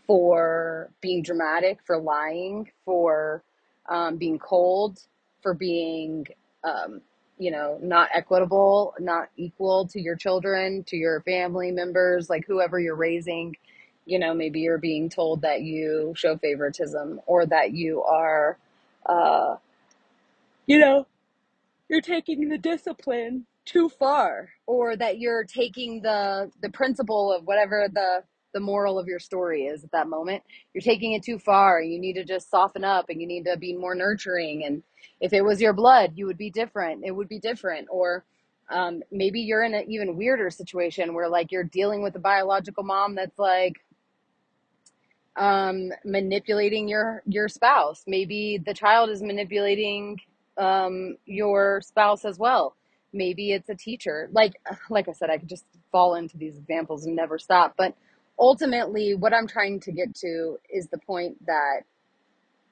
for 0.07 0.89
being 1.01 1.25
dramatic, 1.25 1.81
for 1.85 1.99
lying, 1.99 2.71
for 2.85 3.43
um, 3.89 4.19
being 4.19 4.39
cold, 4.39 5.01
for 5.43 5.53
being, 5.53 6.29
um, 6.63 7.01
you 7.39 7.51
know, 7.51 7.79
not 7.83 8.11
equitable, 8.15 8.95
not 8.99 9.29
equal 9.37 9.87
to 9.89 10.01
your 10.01 10.17
children, 10.17 10.85
to 10.85 10.97
your 10.97 11.21
family 11.23 11.71
members, 11.71 12.29
like 12.29 12.45
whoever 12.47 12.79
you're 12.81 12.97
raising. 12.97 13.57
You 14.07 14.19
know, 14.19 14.35
maybe 14.35 14.61
you're 14.61 14.79
being 14.79 15.09
told 15.09 15.43
that 15.43 15.63
you 15.63 16.15
show 16.17 16.37
favoritism 16.39 17.21
or 17.27 17.47
that 17.47 17.73
you 17.73 18.03
are, 18.03 18.59
uh, 19.07 19.57
you 20.67 20.79
know, 20.79 21.07
you're 21.89 22.01
taking 22.01 22.49
the 22.49 22.59
discipline 22.59 23.47
too 23.65 23.89
far 23.89 24.51
or 24.67 24.97
that 24.97 25.19
you're 25.19 25.45
taking 25.45 26.01
the 26.03 26.51
the 26.63 26.71
principle 26.71 27.33
of 27.33 27.45
whatever 27.45 27.89
the 27.93 28.23
the 28.59 28.65
moral 28.65 28.99
of 28.99 29.09
your 29.09 29.21
story 29.21 29.67
is 29.67 29.85
at 29.85 29.93
that 29.93 30.09
moment 30.09 30.43
you're 30.75 30.83
taking 30.83 31.13
it 31.15 31.25
too 31.25 31.39
far 31.39 31.83
you 31.83 32.01
need 32.01 32.15
to 32.15 32.25
just 32.25 32.51
soften 32.51 32.85
up 32.85 33.07
and 33.11 33.21
you 33.21 33.29
need 33.29 33.45
to 33.45 33.57
be 33.59 33.75
more 33.75 33.95
nurturing 33.95 34.65
and 34.65 34.83
if 35.21 35.33
it 35.33 35.43
was 35.43 35.61
your 35.63 35.75
blood 35.75 36.13
you 36.17 36.27
would 36.27 36.39
be 36.39 36.51
different 36.51 37.05
it 37.05 37.13
would 37.13 37.29
be 37.29 37.41
different 37.41 37.89
or 37.91 38.25
um, 38.71 39.03
maybe 39.13 39.41
you're 39.41 39.65
in 39.65 39.75
an 39.75 39.87
even 39.91 40.17
weirder 40.17 40.51
situation 40.51 41.15
where 41.15 41.29
like 41.29 41.53
you're 41.53 41.65
dealing 41.65 42.03
with 42.03 42.17
a 42.17 42.21
biological 42.21 42.85
mom 42.85 43.17
that's 43.17 43.39
like 43.39 43.75
um, 45.37 45.91
manipulating 46.05 46.89
your 46.89 47.23
your 47.27 47.49
spouse 47.49 48.05
maybe 48.09 48.61
the 48.67 48.75
child 48.75 49.11
is 49.11 49.23
manipulating 49.23 50.19
um, 50.59 51.17
your 51.27 51.81
spouse 51.83 52.25
as 52.27 52.39
well. 52.39 52.77
Maybe 53.13 53.53
it's 53.53 53.71
a 53.71 53.77
teacher. 53.77 54.29
Like 54.33 54.55
like 54.91 55.09
I 55.09 55.13
said, 55.15 55.31
I 55.31 55.39
could 55.39 55.51
just 55.51 55.67
fall 55.93 56.17
into 56.17 56.39
these 56.39 56.59
examples 56.59 57.07
and 57.07 57.17
never 57.17 57.39
stop. 57.39 57.75
But 57.79 57.97
ultimately, 58.39 59.15
what 59.15 59.35
I'm 59.35 59.47
trying 59.47 59.81
to 59.81 59.93
get 59.93 60.15
to 60.17 60.59
is 60.71 60.89
the 60.89 60.99
point 60.99 61.45
that 61.47 61.83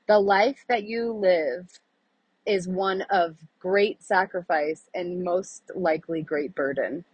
the 0.09 0.19
life 0.19 0.65
that 0.69 0.85
you 0.85 1.13
live 1.13 1.81
is 2.47 2.69
one 2.69 3.03
of 3.11 3.37
great 3.59 4.03
sacrifice 4.03 4.85
and 4.95 5.25
most 5.25 5.63
likely 5.75 6.23
great 6.23 6.55
burden. 6.55 7.05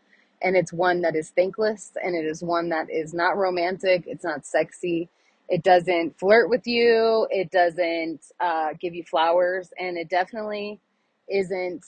And 0.43 0.57
it's 0.57 0.73
one 0.73 1.03
that 1.03 1.17
is 1.17 1.31
thankless 1.31 1.93
and 2.03 2.15
it 2.15 2.27
is 2.27 2.43
one 2.43 2.69
that 2.71 2.89
is 2.91 3.15
not 3.15 3.37
romantic, 3.37 4.05
it's 4.07 4.25
not 4.25 4.45
sexy, 4.45 5.09
it 5.53 5.63
doesn't 5.63 6.19
flirt 6.19 6.49
with 6.49 6.67
you. 6.67 7.27
It 7.31 7.51
doesn't 7.51 8.21
uh, 8.41 8.71
give 8.81 8.95
you 8.95 9.05
flowers, 9.05 9.69
and 9.79 9.99
it 9.99 10.09
definitely 10.09 10.81
isn't 11.29 11.85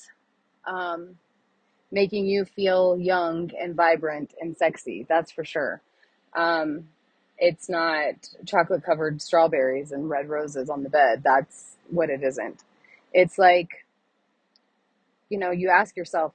um, 0.67 1.17
making 1.91 2.27
you 2.27 2.45
feel 2.45 2.99
young 2.99 3.51
and 3.59 3.75
vibrant 3.75 4.35
and 4.41 4.57
sexy. 4.57 5.07
That's 5.09 5.33
for 5.33 5.45
sure. 5.45 5.81
Um, 6.35 6.89
it's 7.39 7.69
not 7.69 8.15
chocolate 8.47 8.85
covered 8.85 9.21
strawberries 9.21 9.93
and 9.93 10.09
red 10.09 10.29
roses 10.29 10.71
on 10.71 10.83
the 10.83 10.91
bed. 10.91 11.23
That's 11.25 11.77
what 11.91 12.11
it 12.11 12.23
isn't. 12.23 12.63
It's 13.13 13.39
like, 13.39 13.85
you 15.29 15.39
know, 15.39 15.51
you 15.51 15.69
ask 15.69 15.97
yourself, 15.97 16.33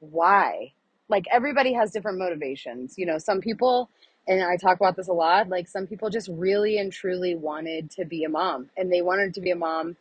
why? 0.00 0.72
Like 1.08 1.24
everybody 1.32 1.72
has 1.74 1.92
different 1.92 2.18
motivations. 2.18 2.94
You 2.98 3.06
know, 3.06 3.18
some 3.18 3.40
people 3.40 3.90
and 4.26 4.42
I 4.42 4.56
talk 4.56 4.76
about 4.76 4.96
this 4.96 5.08
a 5.08 5.12
lot. 5.12 5.48
Like 5.48 5.66
some 5.68 5.86
people 5.86 6.10
just 6.10 6.28
really 6.32 6.78
and 6.78 6.92
truly 6.92 7.34
wanted 7.34 7.90
to 7.92 8.04
be 8.04 8.24
a 8.24 8.28
mom 8.28 8.70
and 8.76 8.92
they 8.92 9.02
wanted 9.02 9.34
to 9.34 9.40
be 9.40 9.50
a 9.50 9.56
mom 9.56 9.96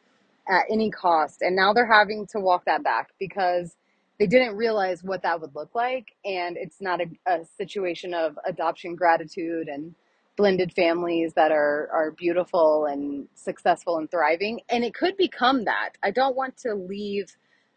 at 0.47 0.65
any 0.69 0.91
cost. 0.91 1.41
And 1.41 1.55
now 1.55 1.73
they're 1.73 1.91
having 1.91 2.27
to 2.27 2.39
walk 2.39 2.65
that 2.65 2.83
back 2.83 3.09
because 3.19 3.75
they 4.19 4.27
didn't 4.27 4.57
realize 4.57 5.03
what 5.03 5.23
that 5.23 5.41
would 5.41 5.55
look 5.55 5.75
like. 5.75 6.07
And 6.25 6.57
it's 6.57 6.81
not 6.81 7.01
a, 7.01 7.07
a 7.27 7.45
situation 7.57 8.13
of 8.13 8.37
adoption 8.45 8.95
gratitude 8.95 9.69
and 9.69 9.95
blended 10.37 10.73
families 10.73 11.33
that 11.35 11.51
are 11.51 11.89
are 11.93 12.11
beautiful 12.11 12.85
and 12.85 13.27
successful 13.35 13.97
and 13.97 14.11
thriving. 14.11 14.61
And 14.69 14.83
it 14.83 14.93
could 14.93 15.17
become 15.17 15.65
that. 15.65 15.91
I 16.03 16.11
don't 16.11 16.35
want 16.35 16.57
to 16.59 16.75
leave 16.75 17.27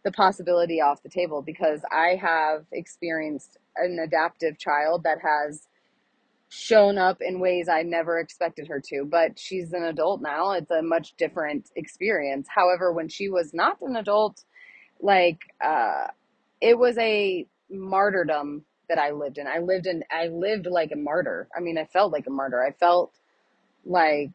the 0.05 0.13
possibility 0.13 0.81
off 0.81 1.03
the 1.03 1.09
table 1.09 1.43
because 1.43 1.81
i 1.93 2.17
have 2.21 2.65
experienced 2.73 3.59
an 3.77 3.99
adaptive 4.05 4.59
child 4.59 5.05
that 5.05 5.19
has 5.23 5.69
shown 6.49 6.99
up 6.99 7.19
in 7.21 7.41
ways 7.41 7.69
i 7.69 7.83
never 7.83 8.19
expected 8.19 8.69
her 8.69 8.81
to 8.81 9.05
but 9.05 9.39
she's 9.39 9.73
an 9.73 9.85
adult 9.85 10.23
now. 10.23 10.53
It's 10.53 10.71
a 10.71 10.83
much 10.83 11.15
different 11.17 11.71
experience. 11.77 12.49
However 12.55 12.93
when 12.93 13.09
she 13.09 13.29
was 13.31 13.55
not 13.55 13.79
an 13.83 13.97
adult 13.97 14.45
like 15.01 15.41
uh 15.65 16.09
it 16.63 16.79
was 16.79 16.97
a 16.99 17.47
martyrdom 17.71 18.65
that 18.89 18.99
I 18.99 19.11
lived 19.11 19.39
in. 19.39 19.49
I 19.49 19.59
lived 19.59 19.87
in 19.89 20.05
I 20.11 20.29
lived 20.29 20.67
like 20.67 20.93
a 20.93 20.97
martyr. 20.97 21.49
I 21.57 21.61
mean, 21.61 21.77
I 21.77 21.87
felt 21.87 22.13
like 22.13 22.27
a 22.29 22.31
martyr. 22.31 22.65
I 22.65 22.73
felt 22.73 23.13
like 23.85 24.31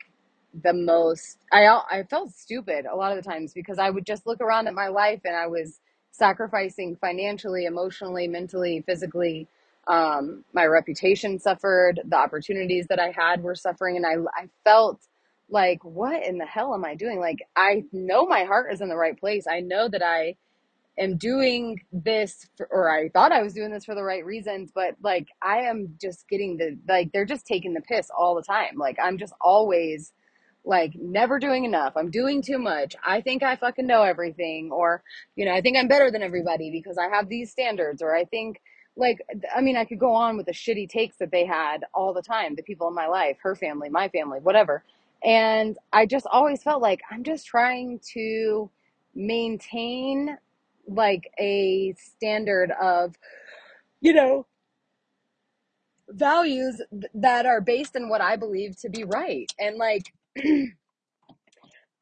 the 0.63 0.74
most 0.74 1.39
I 1.53 1.67
I 1.67 2.03
felt 2.10 2.34
stupid 2.34 2.86
a 2.86 2.96
lot 2.96 3.17
of 3.17 3.24
the 3.24 3.29
times 3.29 3.53
because 3.53 3.79
I 3.79 3.89
would 3.89 4.05
just 4.05 4.27
look 4.27 4.41
around 4.41 4.67
at 4.67 4.75
my 4.75 4.89
life 4.89 5.22
and 5.25 5.36
I 5.36 5.48
was 5.48 5.79
sacrificing 6.12 6.98
financially, 7.00 7.65
emotionally, 7.65 8.27
mentally, 8.27 8.84
physically. 8.86 9.48
Um, 9.88 10.43
my 10.53 10.65
reputation 10.65 11.39
suffered. 11.39 12.01
The 12.05 12.17
opportunities 12.17 12.88
that 12.89 13.00
I 13.00 13.12
had 13.12 13.41
were 13.43 13.55
suffering, 13.55 13.96
and 13.98 14.05
I 14.05 14.15
I 14.43 14.50
felt 14.65 15.01
like 15.50 15.79
what 15.86 16.25
in 16.25 16.39
the 16.39 16.46
hell 16.46 16.74
am 16.74 16.84
I 16.84 16.96
doing? 16.96 17.19
Like 17.22 17.39
I 17.55 17.86
know 17.93 18.25
my 18.27 18.43
heart 18.43 18.74
is 18.74 18.81
in 18.81 18.89
the 18.89 18.98
right 18.98 19.17
place. 19.17 19.46
I 19.50 19.62
know 19.62 19.88
that 19.89 20.03
I 20.03 20.36
am 20.98 21.18
doing 21.18 21.82
this 21.92 22.48
for, 22.56 22.68
or 22.72 22.89
I 22.89 23.10
thought 23.10 23.32
I 23.32 23.42
was 23.42 23.54
doing 23.54 23.72
this 23.72 23.86
for 23.86 23.96
the 23.96 24.04
right 24.04 24.25
reasons, 24.25 24.72
but 24.74 24.96
like 25.01 25.27
I 25.42 25.60
am 25.60 25.96
just 26.01 26.27
getting 26.30 26.58
the 26.58 26.77
like 26.88 27.12
they're 27.12 27.25
just 27.25 27.46
taking 27.46 27.74
the 27.74 27.82
piss 27.82 28.10
all 28.16 28.36
the 28.36 28.42
time. 28.42 28.77
Like 28.77 28.98
I'm 29.01 29.18
just 29.18 29.34
always 29.39 30.13
like 30.66 30.94
never 30.96 31.39
doing 31.39 31.66
enough. 31.66 31.94
I'm 31.96 32.12
doing 32.12 32.42
too 32.42 32.58
much. 32.58 32.96
I 33.06 33.22
think 33.22 33.44
I 33.44 33.56
fucking 33.56 33.88
know 33.88 34.04
everything 34.04 34.72
or 34.72 35.04
you 35.36 35.46
know, 35.46 35.54
I 35.54 35.62
think 35.62 35.77
I'm 35.77 35.88
better 35.88 36.12
than 36.12 36.24
everybody 36.24 36.72
because 36.72 36.98
I 36.98 37.08
have 37.16 37.30
these 37.30 37.51
standards 37.51 38.01
or 38.01 38.16
I 38.16 38.25
think 38.25 38.62
like 38.96 39.20
I 39.56 39.62
mean, 39.62 39.77
I 39.77 39.86
could 39.86 40.00
go 40.00 40.13
on 40.13 40.38
with 40.38 40.48
the 40.48 40.51
shitty 40.51 40.89
takes 40.89 41.18
that 41.18 41.32
they 41.32 41.46
had 41.46 41.86
all 41.94 42.13
the 42.13 42.22
time, 42.22 42.56
the 42.56 42.63
people 42.63 42.88
in 42.88 42.96
my 42.96 43.08
life, 43.08 43.38
her 43.44 43.56
family, 43.56 43.89
my 43.89 44.10
family, 44.10 44.39
whatever. 44.39 44.84
And 45.24 45.77
I 45.94 46.06
just 46.06 46.27
always 46.32 46.62
felt 46.62 46.82
like 46.82 47.01
I'm 47.12 47.24
just 47.24 47.48
trying 47.48 48.00
to 48.13 48.70
maintain 49.16 50.38
like 50.88 51.29
a 51.39 51.94
standard 51.98 52.72
of 52.82 53.15
you 54.01 54.13
know 54.13 54.46
values 56.10 56.82
that 57.13 57.46
are 57.46 57.62
based 57.62 57.96
in 57.96 58.10
what 58.10 58.22
i 58.22 58.36
believe 58.36 58.77
to 58.79 58.89
be 58.89 59.03
right. 59.03 59.51
And 59.60 59.77
like 59.77 60.13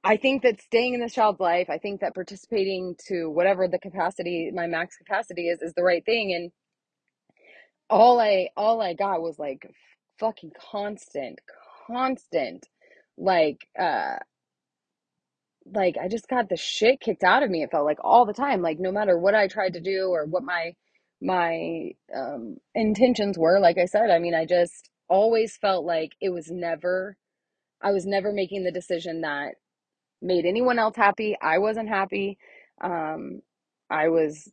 i 0.03 0.17
think 0.17 0.43
that 0.43 0.61
staying 0.61 0.93
in 0.93 1.01
this 1.01 1.13
child's 1.13 1.39
life 1.39 1.69
i 1.69 1.77
think 1.79 2.01
that 2.01 2.13
participating 2.15 2.95
to 3.07 3.29
whatever 3.29 3.67
the 3.67 3.79
capacity 3.79 4.51
my 4.53 4.67
max 4.67 4.97
capacity 4.97 5.49
is 5.49 5.61
is 5.61 5.73
the 5.75 5.83
right 5.83 6.05
thing. 6.05 6.33
And 6.33 6.51
all 7.89 8.19
i 8.19 8.49
all 8.57 8.81
i 8.81 8.93
got 8.93 9.21
was 9.21 9.39
like 9.39 9.69
fucking 10.19 10.51
constant 10.71 11.39
constant 11.87 12.67
like 13.17 13.67
uh 13.79 14.17
like 15.73 15.95
I 16.01 16.07
just 16.07 16.27
got 16.27 16.49
the 16.49 16.57
shit 16.57 16.99
kicked 17.01 17.23
out 17.23 17.43
of 17.43 17.49
me. 17.49 17.63
It 17.63 17.71
felt 17.71 17.85
like 17.85 17.99
all 18.03 18.25
the 18.25 18.33
time, 18.33 18.61
like 18.61 18.79
no 18.79 18.91
matter 18.91 19.17
what 19.17 19.35
I 19.35 19.47
tried 19.47 19.73
to 19.73 19.81
do 19.81 20.09
or 20.09 20.25
what 20.25 20.43
my 20.43 20.75
my 21.21 21.91
um 22.15 22.57
intentions 22.75 23.37
were, 23.37 23.59
like 23.59 23.77
I 23.77 23.85
said, 23.85 24.09
I 24.11 24.19
mean, 24.19 24.35
I 24.35 24.45
just 24.45 24.89
always 25.09 25.57
felt 25.57 25.85
like 25.85 26.13
it 26.21 26.29
was 26.29 26.49
never 26.51 27.17
I 27.81 27.91
was 27.91 28.05
never 28.05 28.31
making 28.31 28.63
the 28.63 28.71
decision 28.71 29.21
that 29.21 29.55
made 30.21 30.45
anyone 30.45 30.79
else 30.79 30.95
happy. 30.95 31.37
I 31.41 31.59
wasn't 31.59 31.89
happy. 31.89 32.37
Um 32.81 33.41
I 33.89 34.09
was 34.09 34.51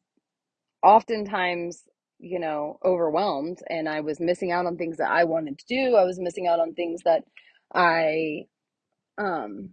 oftentimes, 0.82 1.84
you 2.18 2.38
know, 2.40 2.78
overwhelmed 2.84 3.58
and 3.68 3.88
I 3.88 4.00
was 4.00 4.20
missing 4.20 4.50
out 4.52 4.66
on 4.66 4.76
things 4.76 4.96
that 4.98 5.10
I 5.10 5.24
wanted 5.24 5.58
to 5.58 5.64
do. 5.68 5.96
I 5.96 6.04
was 6.04 6.18
missing 6.18 6.46
out 6.46 6.60
on 6.60 6.74
things 6.74 7.02
that 7.04 7.24
I 7.74 8.46
um 9.18 9.70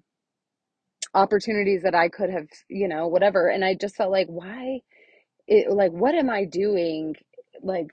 opportunities 1.13 1.83
that 1.83 1.95
I 1.95 2.09
could 2.09 2.29
have, 2.29 2.47
you 2.69 2.87
know, 2.87 3.07
whatever. 3.07 3.49
And 3.49 3.65
I 3.65 3.75
just 3.75 3.95
felt 3.95 4.11
like, 4.11 4.27
why, 4.27 4.81
it, 5.47 5.71
like, 5.71 5.91
what 5.91 6.15
am 6.15 6.29
I 6.29 6.45
doing? 6.45 7.15
Like, 7.61 7.87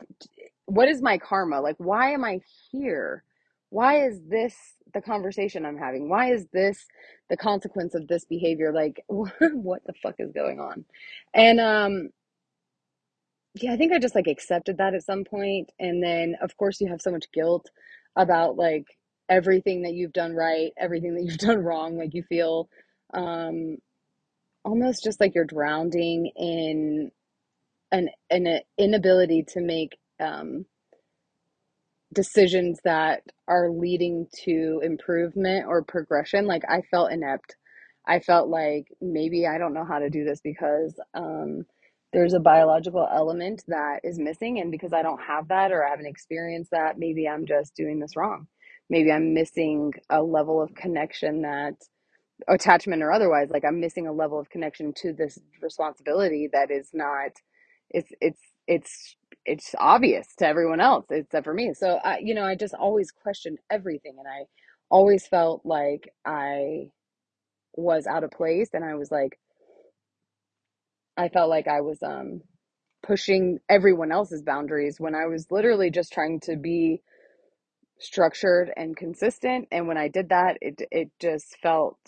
what 0.66 0.88
is 0.88 1.02
my 1.02 1.18
karma? 1.18 1.60
Like, 1.60 1.76
why 1.78 2.12
am 2.12 2.24
I 2.24 2.40
here? 2.70 3.24
Why 3.70 4.06
is 4.06 4.20
this 4.28 4.54
the 4.94 5.00
conversation 5.00 5.66
I'm 5.66 5.78
having? 5.78 6.08
Why 6.08 6.32
is 6.32 6.46
this 6.52 6.86
the 7.30 7.36
consequence 7.36 7.94
of 7.94 8.08
this 8.08 8.24
behavior? 8.24 8.72
Like, 8.72 9.02
what 9.08 9.82
the 9.86 9.94
fuck 10.02 10.16
is 10.18 10.32
going 10.32 10.60
on? 10.60 10.84
And, 11.34 11.60
um, 11.60 12.10
yeah, 13.54 13.72
I 13.72 13.76
think 13.76 13.92
I 13.92 13.98
just 13.98 14.14
like 14.14 14.26
accepted 14.26 14.78
that 14.78 14.94
at 14.94 15.04
some 15.04 15.24
point. 15.24 15.72
And 15.78 16.02
then, 16.02 16.36
of 16.42 16.56
course, 16.56 16.80
you 16.80 16.88
have 16.88 17.00
so 17.00 17.10
much 17.10 17.30
guilt 17.32 17.70
about 18.16 18.56
like 18.56 18.86
everything 19.28 19.82
that 19.82 19.94
you've 19.94 20.12
done 20.12 20.34
right, 20.34 20.72
everything 20.78 21.14
that 21.14 21.24
you've 21.24 21.38
done 21.50 21.58
wrong. 21.58 21.96
Like, 21.96 22.14
you 22.14 22.22
feel, 22.24 22.68
um, 23.14 23.78
almost 24.64 25.04
just 25.04 25.20
like 25.20 25.34
you're 25.34 25.44
drowning 25.44 26.30
in 26.36 27.10
an 27.92 28.08
an 28.30 28.60
inability 28.78 29.44
to 29.48 29.60
make 29.60 29.98
um, 30.20 30.66
decisions 32.12 32.80
that 32.84 33.22
are 33.48 33.70
leading 33.70 34.26
to 34.44 34.80
improvement 34.82 35.66
or 35.68 35.84
progression. 35.84 36.46
Like 36.46 36.62
I 36.68 36.82
felt 36.90 37.12
inept. 37.12 37.56
I 38.06 38.20
felt 38.20 38.48
like 38.48 38.86
maybe 39.00 39.46
I 39.46 39.58
don't 39.58 39.74
know 39.74 39.84
how 39.84 39.98
to 39.98 40.10
do 40.10 40.24
this 40.24 40.40
because 40.42 40.98
um, 41.14 41.66
there's 42.12 42.34
a 42.34 42.40
biological 42.40 43.06
element 43.12 43.62
that 43.68 44.00
is 44.04 44.18
missing, 44.18 44.58
and 44.60 44.70
because 44.70 44.92
I 44.92 45.02
don't 45.02 45.20
have 45.20 45.48
that 45.48 45.72
or 45.72 45.86
I 45.86 45.90
haven't 45.90 46.06
experienced 46.06 46.70
that, 46.70 46.98
maybe 46.98 47.28
I'm 47.28 47.46
just 47.46 47.74
doing 47.76 47.98
this 48.00 48.16
wrong. 48.16 48.46
Maybe 48.88 49.10
I'm 49.10 49.34
missing 49.34 49.92
a 50.08 50.22
level 50.22 50.62
of 50.62 50.74
connection 50.74 51.42
that 51.42 51.74
attachment 52.48 53.02
or 53.02 53.12
otherwise 53.12 53.48
like 53.50 53.64
i'm 53.64 53.80
missing 53.80 54.06
a 54.06 54.12
level 54.12 54.38
of 54.40 54.50
connection 54.50 54.92
to 54.94 55.12
this 55.12 55.38
responsibility 55.62 56.48
that 56.52 56.70
is 56.70 56.90
not 56.92 57.30
it's 57.90 58.10
it's 58.20 58.40
it's 58.68 59.16
it's 59.46 59.74
obvious 59.78 60.28
to 60.38 60.46
everyone 60.46 60.80
else 60.80 61.06
except 61.10 61.44
for 61.44 61.54
me. 61.54 61.72
So 61.74 61.98
i 62.04 62.18
you 62.22 62.34
know 62.34 62.44
i 62.44 62.56
just 62.56 62.74
always 62.74 63.10
questioned 63.12 63.58
everything 63.70 64.16
and 64.18 64.28
i 64.28 64.46
always 64.90 65.26
felt 65.26 65.62
like 65.64 66.12
i 66.26 66.90
was 67.76 68.06
out 68.06 68.24
of 68.24 68.30
place 68.32 68.70
and 68.74 68.84
i 68.84 68.94
was 68.94 69.10
like 69.10 69.38
i 71.16 71.28
felt 71.28 71.50
like 71.50 71.68
i 71.68 71.80
was 71.82 72.02
um 72.02 72.42
pushing 73.02 73.58
everyone 73.68 74.12
else's 74.12 74.42
boundaries 74.42 75.00
when 75.00 75.14
i 75.14 75.26
was 75.26 75.46
literally 75.50 75.90
just 75.90 76.12
trying 76.12 76.40
to 76.40 76.56
be 76.56 77.02
structured 78.00 78.72
and 78.76 78.96
consistent 78.96 79.68
and 79.72 79.88
when 79.88 79.98
i 79.98 80.08
did 80.08 80.30
that 80.30 80.58
it 80.62 80.82
it 80.92 81.10
just 81.20 81.56
felt 81.62 81.98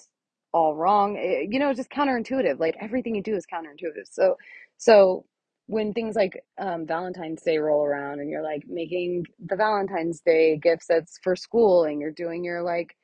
all 0.52 0.74
wrong 0.74 1.16
it, 1.18 1.48
you 1.52 1.58
know 1.58 1.72
just 1.74 1.90
counterintuitive 1.90 2.58
like 2.58 2.76
everything 2.80 3.14
you 3.14 3.22
do 3.22 3.34
is 3.34 3.46
counterintuitive. 3.46 4.06
So 4.10 4.36
so 4.78 5.24
when 5.66 5.92
things 5.92 6.16
like 6.16 6.42
um, 6.58 6.86
valentine's 6.86 7.42
day 7.42 7.58
roll 7.58 7.84
around 7.84 8.20
and 8.20 8.30
you're 8.30 8.42
like 8.42 8.64
making 8.66 9.24
the 9.44 9.56
valentine's 9.56 10.20
day 10.20 10.56
gift 10.56 10.84
sets 10.84 11.18
for 11.22 11.36
school 11.36 11.84
and 11.84 12.00
you're 12.00 12.10
doing 12.10 12.42
your 12.44 12.62
like 12.62 12.96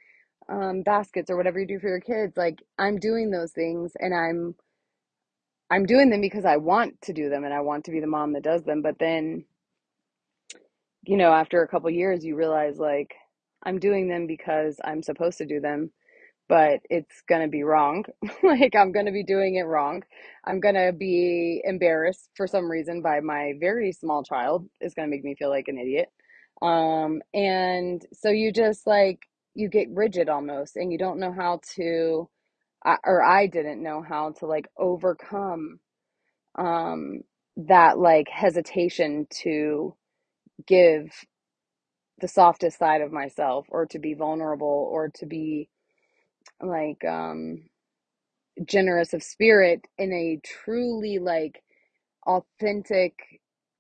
um, 0.48 0.82
baskets 0.82 1.30
or 1.30 1.36
whatever 1.36 1.60
you 1.60 1.66
do 1.66 1.78
for 1.78 1.88
your 1.88 2.00
kids 2.00 2.36
like 2.36 2.62
i'm 2.78 2.98
doing 2.98 3.30
those 3.30 3.52
things 3.52 3.92
and 3.98 4.14
i'm 4.14 4.54
i'm 5.70 5.86
doing 5.86 6.10
them 6.10 6.20
because 6.20 6.44
i 6.44 6.56
want 6.56 7.00
to 7.02 7.12
do 7.12 7.28
them 7.30 7.44
and 7.44 7.54
i 7.54 7.60
want 7.60 7.84
to 7.84 7.90
be 7.92 8.00
the 8.00 8.06
mom 8.06 8.32
that 8.32 8.42
does 8.42 8.62
them. 8.64 8.82
But 8.82 8.98
then 8.98 9.44
you 11.06 11.16
know 11.16 11.32
after 11.32 11.62
a 11.62 11.68
couple 11.68 11.90
years 11.90 12.24
you 12.24 12.36
realize 12.36 12.78
like 12.78 13.14
i'm 13.64 13.78
doing 13.78 14.08
them 14.08 14.26
because 14.26 14.78
i'm 14.84 15.02
supposed 15.02 15.38
to 15.38 15.46
do 15.46 15.60
them 15.60 15.90
but 16.48 16.80
it's 16.90 17.22
going 17.28 17.42
to 17.42 17.48
be 17.48 17.62
wrong. 17.62 18.04
like, 18.42 18.74
I'm 18.76 18.92
going 18.92 19.06
to 19.06 19.12
be 19.12 19.24
doing 19.24 19.56
it 19.56 19.62
wrong. 19.62 20.02
I'm 20.44 20.60
going 20.60 20.74
to 20.74 20.92
be 20.92 21.62
embarrassed 21.64 22.30
for 22.36 22.46
some 22.46 22.70
reason 22.70 23.02
by 23.02 23.20
my 23.20 23.54
very 23.58 23.92
small 23.92 24.22
child. 24.22 24.68
It's 24.80 24.94
going 24.94 25.08
to 25.08 25.10
make 25.14 25.24
me 25.24 25.34
feel 25.38 25.50
like 25.50 25.68
an 25.68 25.78
idiot. 25.78 26.08
Um, 26.62 27.22
and 27.32 28.04
so 28.12 28.30
you 28.30 28.52
just 28.52 28.86
like, 28.86 29.20
you 29.54 29.68
get 29.68 29.88
rigid 29.90 30.28
almost, 30.28 30.76
and 30.76 30.90
you 30.92 30.98
don't 30.98 31.20
know 31.20 31.32
how 31.32 31.60
to, 31.76 32.28
or 33.04 33.22
I 33.22 33.46
didn't 33.46 33.82
know 33.82 34.02
how 34.02 34.32
to 34.40 34.46
like 34.46 34.66
overcome 34.76 35.78
um, 36.58 37.20
that 37.56 37.98
like 37.98 38.28
hesitation 38.28 39.26
to 39.42 39.94
give 40.66 41.06
the 42.20 42.28
softest 42.28 42.78
side 42.78 43.00
of 43.00 43.12
myself 43.12 43.66
or 43.68 43.86
to 43.86 43.98
be 43.98 44.14
vulnerable 44.14 44.88
or 44.92 45.10
to 45.16 45.26
be 45.26 45.68
like 46.62 47.04
um 47.04 47.64
generous 48.66 49.14
of 49.14 49.22
spirit 49.22 49.86
in 49.98 50.12
a 50.12 50.40
truly 50.44 51.18
like 51.18 51.62
authentic 52.26 53.14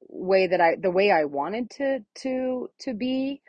way 0.08 0.46
that 0.48 0.60
I 0.60 0.76
the 0.76 0.90
way 0.90 1.10
I 1.10 1.24
wanted 1.26 1.70
to 1.72 2.00
to 2.22 2.70
to 2.80 2.94
be 2.94 3.42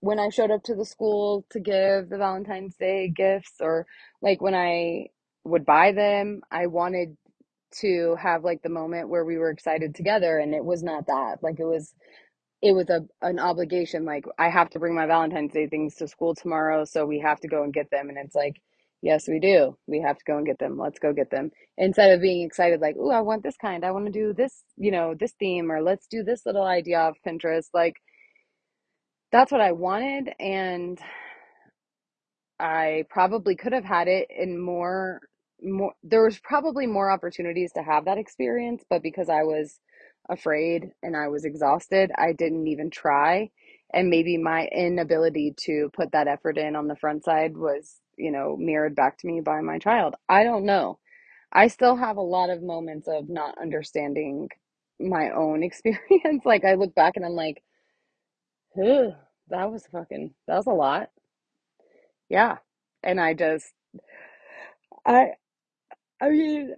when 0.00 0.20
I 0.20 0.30
showed 0.30 0.52
up 0.52 0.64
to 0.64 0.76
the 0.76 0.86
school 0.86 1.46
to 1.50 1.60
give 1.60 2.10
the 2.10 2.18
Valentine's 2.18 2.76
Day 2.76 3.08
gifts 3.08 3.54
or 3.60 3.86
like 4.22 4.40
when 4.42 4.54
I 4.54 5.08
would 5.44 5.66
buy 5.66 5.92
them, 5.92 6.42
I 6.52 6.68
wanted 6.68 7.16
to 7.80 8.16
have 8.20 8.44
like 8.44 8.62
the 8.62 8.70
moment 8.70 9.10
where 9.10 9.24
we 9.24 9.38
were 9.38 9.50
excited 9.50 9.94
together 9.94 10.38
and 10.38 10.54
it 10.54 10.64
was 10.64 10.82
not 10.82 11.06
that. 11.08 11.38
Like 11.42 11.60
it 11.60 11.66
was 11.66 11.94
it 12.62 12.72
was 12.74 12.90
a 12.90 13.02
an 13.22 13.40
obligation 13.40 14.04
like 14.06 14.24
I 14.38 14.50
have 14.50 14.70
to 14.70 14.80
bring 14.80 14.94
my 14.94 15.06
Valentine's 15.06 15.52
Day 15.52 15.68
things 15.68 15.96
to 15.96 16.08
school 16.08 16.34
tomorrow, 16.34 16.84
so 16.86 17.06
we 17.06 17.20
have 17.20 17.40
to 17.40 17.48
go 17.48 17.64
and 17.64 17.74
get 17.74 17.90
them 17.90 18.08
and 18.10 18.18
it's 18.18 18.34
like 18.36 18.60
yes, 19.02 19.28
we 19.28 19.40
do. 19.40 19.76
We 19.88 20.00
have 20.02 20.18
to 20.18 20.24
go 20.26 20.38
and 20.38 20.46
get 20.46 20.58
them. 20.60 20.78
Let's 20.78 20.98
go 21.00 21.12
get 21.12 21.30
them. 21.30 21.50
Instead 21.78 22.12
of 22.12 22.20
being 22.22 22.44
excited 22.46 22.80
like, 22.80 22.96
oh 23.00 23.10
I 23.12 23.22
want 23.22 23.42
this 23.44 23.56
kind. 23.58 23.84
I 23.84 23.92
want 23.92 24.06
to 24.06 24.12
do 24.12 24.32
this, 24.34 24.62
you 24.76 24.92
know, 24.92 25.14
this 25.18 25.32
theme 25.40 25.72
or 25.72 25.82
let's 25.82 26.06
do 26.08 26.22
this 26.24 26.46
little 26.46 26.64
idea 26.64 27.00
of 27.00 27.16
Pinterest." 27.26 27.66
Like 27.74 27.96
that's 29.32 29.52
what 29.52 29.60
I 29.62 29.72
wanted 29.72 30.30
and 30.40 30.98
I 32.60 33.04
probably 33.10 33.56
could 33.56 33.72
have 33.72 33.84
had 33.84 34.08
it 34.08 34.28
in 34.30 34.60
more 34.60 35.20
more 35.62 35.94
there 36.02 36.24
was 36.24 36.38
probably 36.40 36.86
more 36.86 37.10
opportunities 37.10 37.72
to 37.72 37.82
have 37.82 38.04
that 38.06 38.18
experience, 38.18 38.84
but 38.90 39.02
because 39.02 39.28
I 39.28 39.42
was 39.44 39.80
afraid 40.28 40.90
and 41.02 41.16
I 41.16 41.28
was 41.28 41.44
exhausted, 41.44 42.10
I 42.16 42.32
didn't 42.32 42.66
even 42.68 42.90
try. 42.90 43.50
And 43.92 44.08
maybe 44.08 44.38
my 44.38 44.66
inability 44.66 45.54
to 45.64 45.90
put 45.94 46.12
that 46.12 46.28
effort 46.28 46.58
in 46.58 46.76
on 46.76 46.88
the 46.88 46.96
front 46.96 47.24
side 47.24 47.56
was, 47.56 47.96
you 48.16 48.30
know, 48.30 48.56
mirrored 48.58 48.94
back 48.96 49.18
to 49.18 49.26
me 49.26 49.40
by 49.40 49.60
my 49.60 49.78
child. 49.78 50.14
I 50.28 50.44
don't 50.44 50.64
know. 50.64 50.98
I 51.52 51.68
still 51.68 51.96
have 51.96 52.16
a 52.16 52.22
lot 52.22 52.50
of 52.50 52.62
moments 52.62 53.08
of 53.08 53.28
not 53.28 53.56
understanding 53.60 54.48
my 54.98 55.30
own 55.30 55.62
experience. 55.64 56.44
Like 56.44 56.64
I 56.64 56.74
look 56.74 56.94
back 56.94 57.16
and 57.16 57.24
I'm 57.24 57.32
like, 57.32 57.62
that 58.76 59.70
was 59.70 59.86
fucking, 59.92 60.32
that 60.48 60.56
was 60.56 60.66
a 60.66 60.70
lot. 60.70 61.10
Yeah. 62.28 62.58
And 63.02 63.20
I 63.20 63.34
just, 63.34 63.72
I, 65.06 65.32
I 66.20 66.30
mean, 66.30 66.74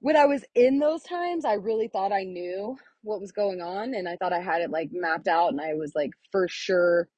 when 0.00 0.16
I 0.16 0.26
was 0.26 0.44
in 0.54 0.78
those 0.78 1.02
times, 1.02 1.44
I 1.44 1.54
really 1.54 1.88
thought 1.88 2.12
I 2.12 2.24
knew 2.24 2.76
what 3.02 3.20
was 3.20 3.32
going 3.32 3.60
on 3.60 3.94
and 3.94 4.08
I 4.08 4.16
thought 4.16 4.32
I 4.32 4.40
had 4.40 4.62
it 4.62 4.70
like 4.70 4.90
mapped 4.92 5.28
out 5.28 5.50
and 5.50 5.60
I 5.60 5.74
was 5.74 5.92
like 5.94 6.10
for 6.32 6.48
sure 6.48 7.08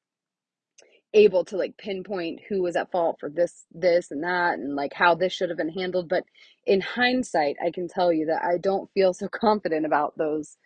able 1.14 1.44
to 1.46 1.56
like 1.56 1.76
pinpoint 1.78 2.40
who 2.48 2.62
was 2.62 2.76
at 2.76 2.90
fault 2.92 3.16
for 3.20 3.30
this 3.30 3.64
this 3.72 4.10
and 4.10 4.24
that 4.24 4.58
and 4.58 4.76
like 4.76 4.92
how 4.92 5.14
this 5.14 5.32
should 5.32 5.48
have 5.50 5.58
been 5.58 5.70
handled. 5.70 6.08
But 6.08 6.24
in 6.66 6.80
hindsight 6.82 7.56
I 7.64 7.70
can 7.70 7.88
tell 7.88 8.12
you 8.12 8.26
that 8.26 8.42
I 8.44 8.58
don't 8.58 8.90
feel 8.92 9.14
so 9.14 9.28
confident 9.32 9.86
about 9.86 10.18
those 10.18 10.56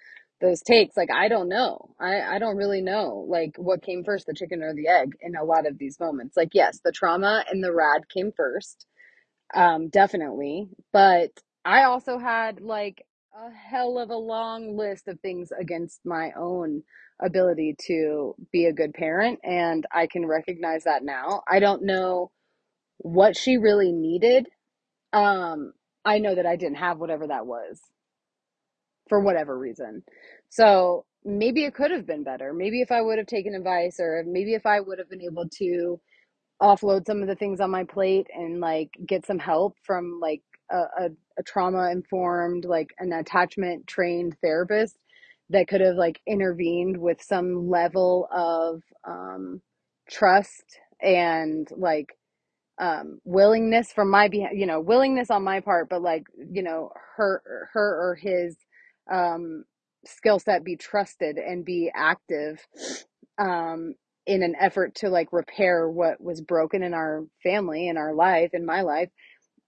those 0.41 0.63
takes. 0.63 0.97
Like 0.97 1.11
I 1.13 1.29
don't 1.29 1.49
know. 1.49 1.95
I 2.01 2.21
I 2.23 2.39
don't 2.41 2.57
really 2.57 2.83
know 2.83 3.27
like 3.29 3.57
what 3.59 3.83
came 3.85 4.05
first 4.05 4.27
the 4.27 4.35
chicken 4.35 4.63
or 4.63 4.75
the 4.75 4.89
egg 4.89 5.13
in 5.21 5.37
a 5.37 5.45
lot 5.45 5.67
of 5.67 5.79
these 5.79 6.01
moments. 6.01 6.37
Like 6.37 6.51
yes 6.55 6.81
the 6.85 6.93
trauma 6.93 7.45
and 7.51 7.63
the 7.65 7.75
rad 7.75 8.09
came 8.09 8.33
first 8.37 8.87
um, 9.55 9.89
definitely. 9.89 10.69
But 10.93 11.31
I 11.65 11.85
also 11.85 12.19
had 12.19 12.61
like 12.61 13.05
a 13.35 13.51
hell 13.51 13.99
of 13.99 14.11
a 14.11 14.17
long 14.17 14.77
list 14.77 15.09
of 15.09 15.21
things 15.21 15.51
against 15.59 16.01
my 16.05 16.33
own 16.37 16.83
ability 17.21 17.77
to 17.87 18.35
be 18.53 18.67
a 18.67 18.73
good 18.73 18.93
parent. 18.95 19.39
And 19.45 19.87
I 19.93 20.07
can 20.07 20.27
recognize 20.27 20.85
that 20.85 21.05
now. 21.05 21.43
I 21.51 21.61
don't 21.61 21.85
know 21.85 22.31
what 22.99 23.37
she 23.37 23.57
really 23.57 23.93
needed. 23.93 24.49
Um, 25.13 25.73
I 26.05 26.19
know 26.19 26.35
that 26.35 26.47
I 26.47 26.57
didn't 26.57 26.77
have 26.77 26.99
whatever 26.99 27.29
that 27.29 27.47
was 27.47 27.81
for 29.09 29.21
whatever 29.21 29.57
reason. 29.59 30.03
So 30.49 31.05
maybe 31.25 31.65
it 31.65 31.75
could 31.75 31.91
have 31.91 32.07
been 32.07 32.25
better. 32.25 32.53
Maybe 32.53 32.81
if 32.81 32.91
I 32.91 33.03
would 33.03 33.19
have 33.19 33.27
taken 33.27 33.55
advice 33.55 33.99
or 34.01 34.25
maybe 34.27 34.55
if 34.55 34.67
I 34.67 34.81
would 34.81 34.99
have 34.99 35.11
been 35.11 35.23
able 35.23 35.49
to 35.59 36.01
offload 36.61 37.07
some 37.07 37.23
of 37.23 37.29
the 37.29 37.35
things 37.35 37.61
on 37.61 37.71
my 37.71 37.85
plate 37.85 38.27
and 38.35 38.61
like 38.61 38.91
get 39.07 39.27
some 39.27 39.39
help 39.39 39.77
from 39.85 40.19
like 40.21 40.43
a, 40.73 41.05
a, 41.05 41.11
a 41.39 41.45
trauma 41.45 41.91
informed 41.93 42.67
like 42.67 42.91
an 43.01 43.13
attachment 43.15 43.87
trained 43.89 44.37
therapist 44.43 44.97
that 45.51 45.69
could 45.69 45.83
have 45.83 45.97
like 45.97 46.21
intervened 46.27 46.99
with 46.99 47.23
some 47.23 47.71
level 47.71 48.29
of 48.33 48.83
um, 49.07 49.63
trust 50.11 50.65
and 51.03 51.69
like 51.77 52.09
um, 52.81 53.21
willingness 53.25 53.93
from 53.93 54.11
my 54.11 54.29
behalf, 54.29 54.53
you 54.55 54.67
know, 54.67 54.81
willingness 54.81 55.31
on 55.31 55.45
my 55.45 55.61
part, 55.61 55.89
but 55.91 56.03
like, 56.03 56.25
you 56.53 56.63
know, 56.63 56.93
her, 57.17 57.43
her 57.75 58.11
or 58.11 58.17
his, 58.17 58.59
um, 59.13 59.65
skill 60.07 60.41
set 60.41 60.65
be 60.65 60.77
trusted 60.77 61.39
and 61.39 61.65
be 61.67 61.91
active, 61.97 62.67
um, 63.39 63.95
in 64.27 64.43
an 64.45 64.57
effort 64.61 64.95
to 64.97 65.11
like 65.11 65.33
repair 65.33 65.91
what 65.91 66.23
was 66.23 66.43
broken 66.43 66.83
in 66.85 66.95
our 66.95 67.25
family, 67.45 67.89
in 67.89 67.99
our 67.99 68.15
life, 68.15 68.51
in 68.55 68.67
my 68.67 68.83
life. 68.83 69.11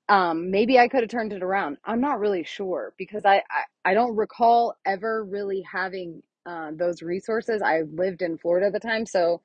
Um, 0.09 0.51
maybe 0.51 0.79
I 0.79 0.89
could 0.89 1.01
have 1.01 1.11
turned 1.11 1.33
it 1.33 1.43
around. 1.43 1.79
I'm 1.85 2.01
not 2.01 2.21
really 2.21 2.45
sure 2.45 2.95
because 2.99 3.25
I, 3.25 3.37
I, 3.51 3.91
I 3.91 3.95
don't 3.95 4.17
recall 4.17 4.77
ever 4.87 5.25
really 5.25 5.63
having, 5.63 6.23
uh, 6.47 6.73
those 6.77 7.03
resources. 7.03 7.63
I 7.63 7.83
lived 7.93 8.23
in 8.23 8.37
Florida 8.39 8.67
at 8.67 8.75
the 8.75 8.81
time. 8.81 9.07
So, 9.07 9.41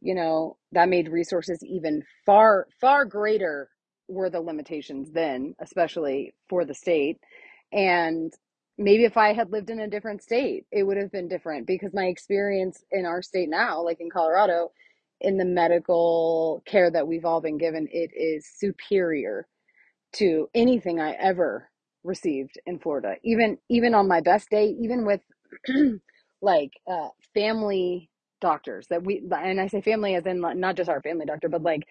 you 0.00 0.14
know, 0.14 0.56
that 0.72 0.88
made 0.88 1.08
resources 1.08 1.62
even 1.64 2.02
far, 2.26 2.66
far 2.80 3.04
greater 3.04 3.70
were 4.08 4.30
the 4.30 4.40
limitations 4.40 5.12
then, 5.12 5.54
especially 5.60 6.34
for 6.48 6.64
the 6.64 6.74
state. 6.74 7.18
And 7.72 8.32
maybe 8.78 9.04
if 9.04 9.16
I 9.16 9.32
had 9.32 9.52
lived 9.52 9.70
in 9.70 9.78
a 9.78 9.88
different 9.88 10.22
state, 10.22 10.66
it 10.72 10.82
would 10.82 10.96
have 10.96 11.12
been 11.12 11.28
different 11.28 11.68
because 11.68 11.94
my 11.94 12.06
experience 12.06 12.82
in 12.90 13.06
our 13.06 13.22
state 13.22 13.48
now, 13.48 13.82
like 13.84 14.00
in 14.00 14.10
Colorado, 14.10 14.72
in 15.20 15.36
the 15.36 15.44
medical 15.44 16.62
care 16.66 16.90
that 16.90 17.06
we've 17.06 17.24
all 17.24 17.40
been 17.40 17.58
given, 17.58 17.86
it 17.92 18.10
is 18.12 18.48
superior 18.56 19.46
to 20.14 20.48
anything 20.54 21.00
I 21.00 21.12
ever 21.12 21.68
received 22.04 22.60
in 22.66 22.78
Florida. 22.78 23.14
Even 23.24 23.58
even 23.68 23.94
on 23.94 24.08
my 24.08 24.20
best 24.20 24.50
day, 24.50 24.74
even 24.80 25.06
with 25.06 25.20
like 26.42 26.72
uh, 26.90 27.08
family 27.34 28.10
doctors 28.40 28.86
that 28.88 29.04
we 29.04 29.22
and 29.32 29.60
I 29.60 29.68
say 29.68 29.80
family 29.82 30.14
as 30.14 30.26
in 30.26 30.40
not 30.40 30.76
just 30.76 30.90
our 30.90 31.02
family 31.02 31.26
doctor, 31.26 31.48
but 31.48 31.62
like 31.62 31.82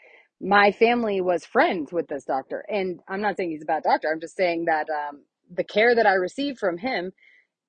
my 0.41 0.71
family 0.71 1.21
was 1.21 1.45
friends 1.45 1.91
with 1.91 2.07
this 2.07 2.25
doctor. 2.25 2.65
And 2.69 2.99
I'm 3.07 3.21
not 3.21 3.37
saying 3.37 3.51
he's 3.51 3.63
a 3.63 3.65
bad 3.65 3.83
doctor. 3.83 4.09
I'm 4.11 4.21
just 4.21 4.37
saying 4.37 4.65
that 4.65 4.87
um, 4.89 5.23
the 5.53 5.63
care 5.63 5.95
that 5.95 6.07
I 6.07 6.13
received 6.13 6.59
from 6.59 6.77
him 6.77 7.11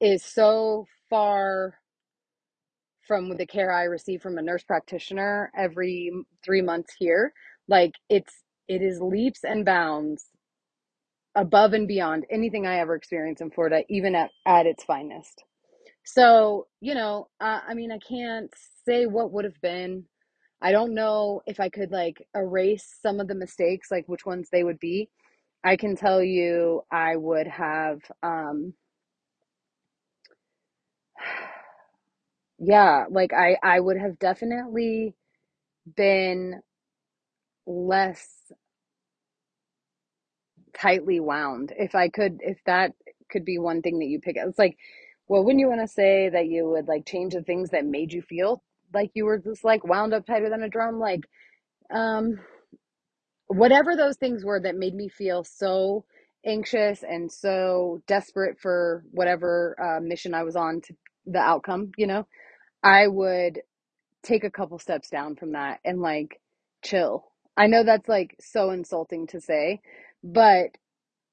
is 0.01 0.25
so 0.25 0.87
far 1.11 1.75
from 3.07 3.37
the 3.37 3.47
care 3.47 3.73
I 3.73 3.85
receive 3.85 4.23
from 4.23 4.39
a 4.39 4.43
nurse 4.43 4.63
practitioner 4.63 5.51
every 5.57 6.13
three 6.45 6.63
months 6.63 6.95
here. 6.99 7.33
Like 7.69 7.93
it's 8.09 8.43
it 8.69 8.83
is 8.83 9.01
leaps 9.01 9.41
and 9.45 9.65
bounds 9.65 10.27
above 11.35 11.73
and 11.73 11.89
beyond 11.89 12.27
anything 12.31 12.67
I 12.67 12.79
ever 12.79 12.95
experienced 12.95 13.43
in 13.43 13.51
Florida, 13.51 13.83
even 13.89 14.15
at, 14.15 14.31
at 14.47 14.67
its 14.67 14.85
finest. 14.85 15.45
So, 16.05 16.67
you 16.81 16.95
know, 16.95 17.29
uh, 17.41 17.61
I 17.67 17.75
mean, 17.75 17.93
I 17.93 17.99
can't 17.99 18.53
say 18.87 19.07
what 19.07 19.33
would 19.33 19.45
have 19.45 19.61
been. 19.63 20.05
I 20.63 20.73
don't 20.73 20.95
know 20.95 21.43
if 21.47 21.61
I 21.61 21.69
could 21.69 21.91
like 21.93 22.27
erase 22.35 22.97
some 23.03 23.21
of 23.21 23.29
the 23.29 23.35
mistakes, 23.35 23.91
like 23.91 24.09
which 24.09 24.27
ones 24.27 24.49
they 24.51 24.65
would 24.65 24.79
be. 24.81 25.11
I 25.65 25.77
can 25.77 25.97
tell 25.97 26.23
you 26.23 26.83
I 26.91 27.17
would 27.17 27.47
have, 27.47 28.01
um, 28.23 28.75
yeah, 32.59 33.07
like 33.11 33.33
I, 33.33 33.57
I 33.63 33.81
would 33.81 33.99
have 33.99 34.19
definitely 34.19 35.15
been 35.97 36.61
less 37.67 38.29
tightly 40.81 41.21
wound. 41.21 41.73
If 41.77 41.95
I 41.95 42.09
could, 42.09 42.39
if 42.41 42.59
that 42.67 42.93
could 43.31 43.45
be 43.45 43.59
one 43.59 43.83
thing 43.83 43.99
that 43.99 44.07
you 44.07 44.21
pick, 44.21 44.37
it's 44.37 44.59
like, 44.59 44.77
well, 45.29 45.45
wouldn't 45.45 45.61
you 45.61 45.69
want 45.69 45.81
to 45.81 45.89
say 45.89 46.29
that 46.29 46.47
you 46.47 46.69
would 46.69 46.89
like 46.89 47.07
change 47.07 47.35
the 47.35 47.43
things 47.43 47.71
that 47.71 47.85
made 47.85 48.13
you 48.13 48.23
feel 48.23 48.63
like 48.93 49.13
you 49.15 49.25
were 49.25 49.39
just 49.39 49.65
like 49.65 49.85
wound 49.85 50.13
up 50.13 50.27
tighter 50.27 50.51
than 50.51 50.63
a 50.63 50.69
drum? 50.69 50.99
Like, 50.99 51.29
um, 51.93 52.41
whatever 53.47 53.97
those 53.97 54.17
things 54.17 54.45
were 54.45 54.61
that 54.61 54.77
made 54.77 54.95
me 54.95 55.09
feel 55.09 55.45
so 55.45 56.05
anxious 56.47 57.03
and 57.03 57.31
so 57.31 58.01
desperate 58.07 58.59
for 58.59 59.05
whatever 59.11 59.77
uh, 59.81 60.01
mission 60.01 60.35
I 60.35 60.45
was 60.45 60.57
on 60.57 60.81
to 60.83 60.95
the 61.27 61.39
outcome, 61.39 61.93
you 61.97 62.07
know, 62.07 62.27
I 62.83 63.07
would 63.07 63.61
take 64.23 64.45
a 64.45 64.51
couple 64.51 64.79
steps 64.79 65.11
down 65.11 65.37
from 65.37 65.53
that 65.53 65.81
and 65.85 66.01
like 66.01 66.41
chill. 66.83 67.25
I 67.57 67.67
know 67.67 67.85
that's 67.85 68.09
like 68.09 68.37
so 68.41 68.71
insulting 68.71 69.27
to 69.29 69.41
say, 69.41 69.81
but 70.23 70.71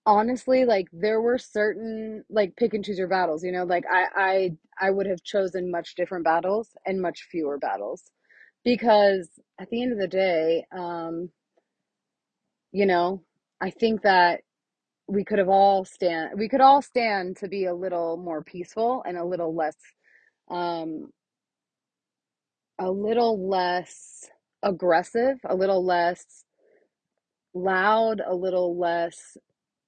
honestly 0.06 0.65
like 0.65 0.88
there 0.93 1.21
were 1.21 1.38
certain 1.38 2.23
like 2.30 2.56
pick 2.56 2.73
and 2.73 2.86
choose 2.86 2.97
your 2.97 3.10
battles 3.10 3.43
you 3.43 3.52
know 3.52 3.65
like 3.65 3.84
i 3.91 4.06
i 4.15 4.52
i 4.88 4.89
would 4.89 5.06
have 5.06 5.21
chosen 5.23 5.69
much 5.71 5.95
different 5.95 6.23
battles 6.23 6.69
and 6.86 7.02
much 7.02 7.28
fewer 7.30 7.58
battles 7.58 8.04
because 8.63 9.30
at 9.60 9.69
the 9.69 9.84
end 9.84 9.91
of 9.91 10.00
the 10.00 10.08
day 10.08 10.65
um 10.76 11.30
you 12.71 12.86
know 12.86 13.21
i 13.62 13.69
think 13.69 14.02
that 14.04 14.41
we 15.08 15.23
could 15.23 15.39
have 15.39 15.50
all 15.50 15.86
stand 15.86 16.32
we 16.38 16.47
could 16.50 16.62
all 16.62 16.82
stand 16.82 17.36
to 17.38 17.47
be 17.47 17.65
a 17.65 17.76
little 17.76 18.17
more 18.17 18.43
peaceful 18.43 19.04
and 19.06 19.17
a 19.17 19.26
little 19.26 19.54
less 19.56 19.76
um 20.50 21.10
a 22.80 22.89
little 22.91 23.47
less 23.50 24.30
aggressive, 24.63 25.38
a 25.45 25.56
little 25.56 25.84
less 25.84 26.43
loud, 27.63 28.21
a 28.25 28.35
little 28.35 28.77
less 28.77 29.37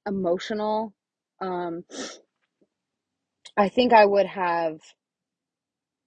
emotional. 0.07 0.93
Um, 1.41 1.85
I 3.57 3.69
think 3.69 3.93
I 3.93 4.05
would 4.05 4.27
have 4.27 4.79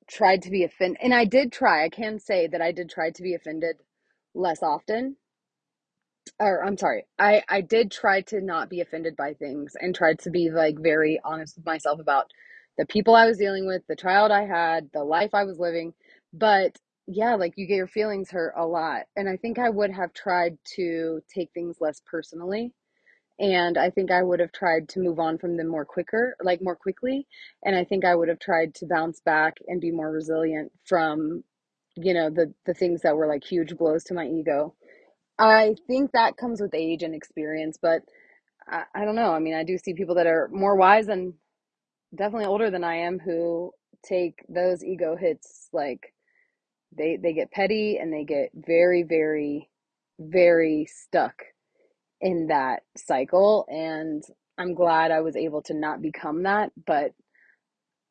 tried 0.08 0.42
to 0.42 0.50
be 0.50 0.64
offended, 0.64 0.98
and 1.02 1.14
I 1.14 1.24
did 1.26 1.52
try. 1.52 1.84
I 1.84 1.88
can 1.90 2.18
say 2.20 2.46
that 2.48 2.62
I 2.62 2.72
did 2.72 2.90
try 2.90 3.10
to 3.10 3.22
be 3.22 3.34
offended 3.34 3.76
less 4.34 4.62
often. 4.62 5.16
Or 6.40 6.64
I'm 6.64 6.76
sorry, 6.78 7.06
I 7.18 7.42
I 7.48 7.62
did 7.62 7.90
try 7.92 8.22
to 8.22 8.40
not 8.42 8.70
be 8.70 8.80
offended 8.80 9.16
by 9.16 9.34
things 9.34 9.74
and 9.80 9.94
tried 9.94 10.20
to 10.20 10.30
be 10.30 10.50
like 10.50 10.78
very 10.78 11.20
honest 11.24 11.56
with 11.56 11.66
myself 11.66 12.00
about 12.00 12.30
the 12.78 12.86
people 12.86 13.14
I 13.14 13.26
was 13.26 13.38
dealing 13.38 13.66
with, 13.66 13.82
the 13.88 13.96
child 13.96 14.32
I 14.32 14.46
had, 14.46 14.90
the 14.94 15.04
life 15.04 15.30
I 15.34 15.44
was 15.44 15.58
living. 15.58 15.94
But 16.32 16.78
yeah, 17.06 17.34
like 17.36 17.54
you 17.56 17.66
get 17.66 17.76
your 17.76 17.88
feelings 17.88 18.30
hurt 18.30 18.54
a 18.56 18.66
lot, 18.66 19.02
and 19.16 19.28
I 19.28 19.36
think 19.36 19.58
I 19.58 19.70
would 19.70 19.90
have 19.92 20.12
tried 20.14 20.58
to 20.76 21.20
take 21.34 21.50
things 21.52 21.78
less 21.80 22.00
personally 22.06 22.72
and 23.38 23.76
I 23.78 23.90
think 23.90 24.10
I 24.10 24.22
would 24.22 24.40
have 24.40 24.52
tried 24.52 24.88
to 24.90 25.00
move 25.00 25.18
on 25.18 25.38
from 25.38 25.56
them 25.56 25.68
more 25.68 25.84
quicker, 25.84 26.36
like 26.42 26.62
more 26.62 26.76
quickly. 26.76 27.26
And 27.64 27.74
I 27.76 27.84
think 27.84 28.04
I 28.04 28.14
would 28.14 28.28
have 28.28 28.38
tried 28.38 28.74
to 28.76 28.86
bounce 28.86 29.20
back 29.20 29.54
and 29.66 29.80
be 29.80 29.90
more 29.90 30.10
resilient 30.12 30.72
from, 30.84 31.42
you 31.96 32.14
know, 32.14 32.30
the 32.30 32.54
the 32.66 32.74
things 32.74 33.02
that 33.02 33.16
were 33.16 33.26
like 33.26 33.44
huge 33.44 33.76
blows 33.76 34.04
to 34.04 34.14
my 34.14 34.26
ego. 34.26 34.74
I 35.38 35.76
think 35.88 36.12
that 36.12 36.36
comes 36.36 36.60
with 36.60 36.74
age 36.74 37.02
and 37.02 37.14
experience, 37.14 37.78
but 37.82 38.02
I, 38.68 38.84
I 38.94 39.04
don't 39.04 39.16
know. 39.16 39.32
I 39.32 39.40
mean, 39.40 39.54
I 39.54 39.64
do 39.64 39.78
see 39.78 39.94
people 39.94 40.16
that 40.16 40.26
are 40.28 40.48
more 40.52 40.76
wise 40.76 41.08
and 41.08 41.34
definitely 42.14 42.46
older 42.46 42.70
than 42.70 42.84
I 42.84 42.96
am 42.96 43.18
who 43.18 43.72
take 44.04 44.44
those 44.48 44.84
ego 44.84 45.16
hits 45.16 45.68
like 45.72 46.11
they 46.96 47.16
they 47.16 47.32
get 47.34 47.52
petty 47.52 47.98
and 47.98 48.12
they 48.12 48.24
get 48.24 48.50
very 48.54 49.02
very 49.04 49.70
very 50.20 50.86
stuck 50.90 51.44
in 52.20 52.48
that 52.48 52.82
cycle 52.96 53.66
and 53.70 54.24
I'm 54.58 54.74
glad 54.74 55.12
I 55.12 55.22
was 55.22 55.36
able 55.36 55.62
to 55.64 55.74
not 55.74 56.02
become 56.02 56.44
that, 56.44 56.72
but 56.86 57.12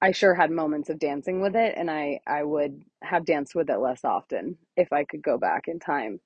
I 0.01 0.13
sure 0.13 0.35
had 0.35 0.51
moments 0.51 0.89
of 0.89 0.99
dancing 0.99 1.41
with 1.41 1.55
it 1.57 1.75
and 1.77 1.91
I 1.91 2.21
I 2.27 2.43
would 2.43 2.83
have 3.03 3.25
danced 3.25 3.55
with 3.55 3.69
it 3.71 3.79
less 3.79 4.05
often 4.05 4.57
if 4.77 4.93
I 4.93 5.05
could 5.05 5.23
go 5.23 5.37
back 5.39 5.65
in 5.67 5.79
time. 5.79 6.21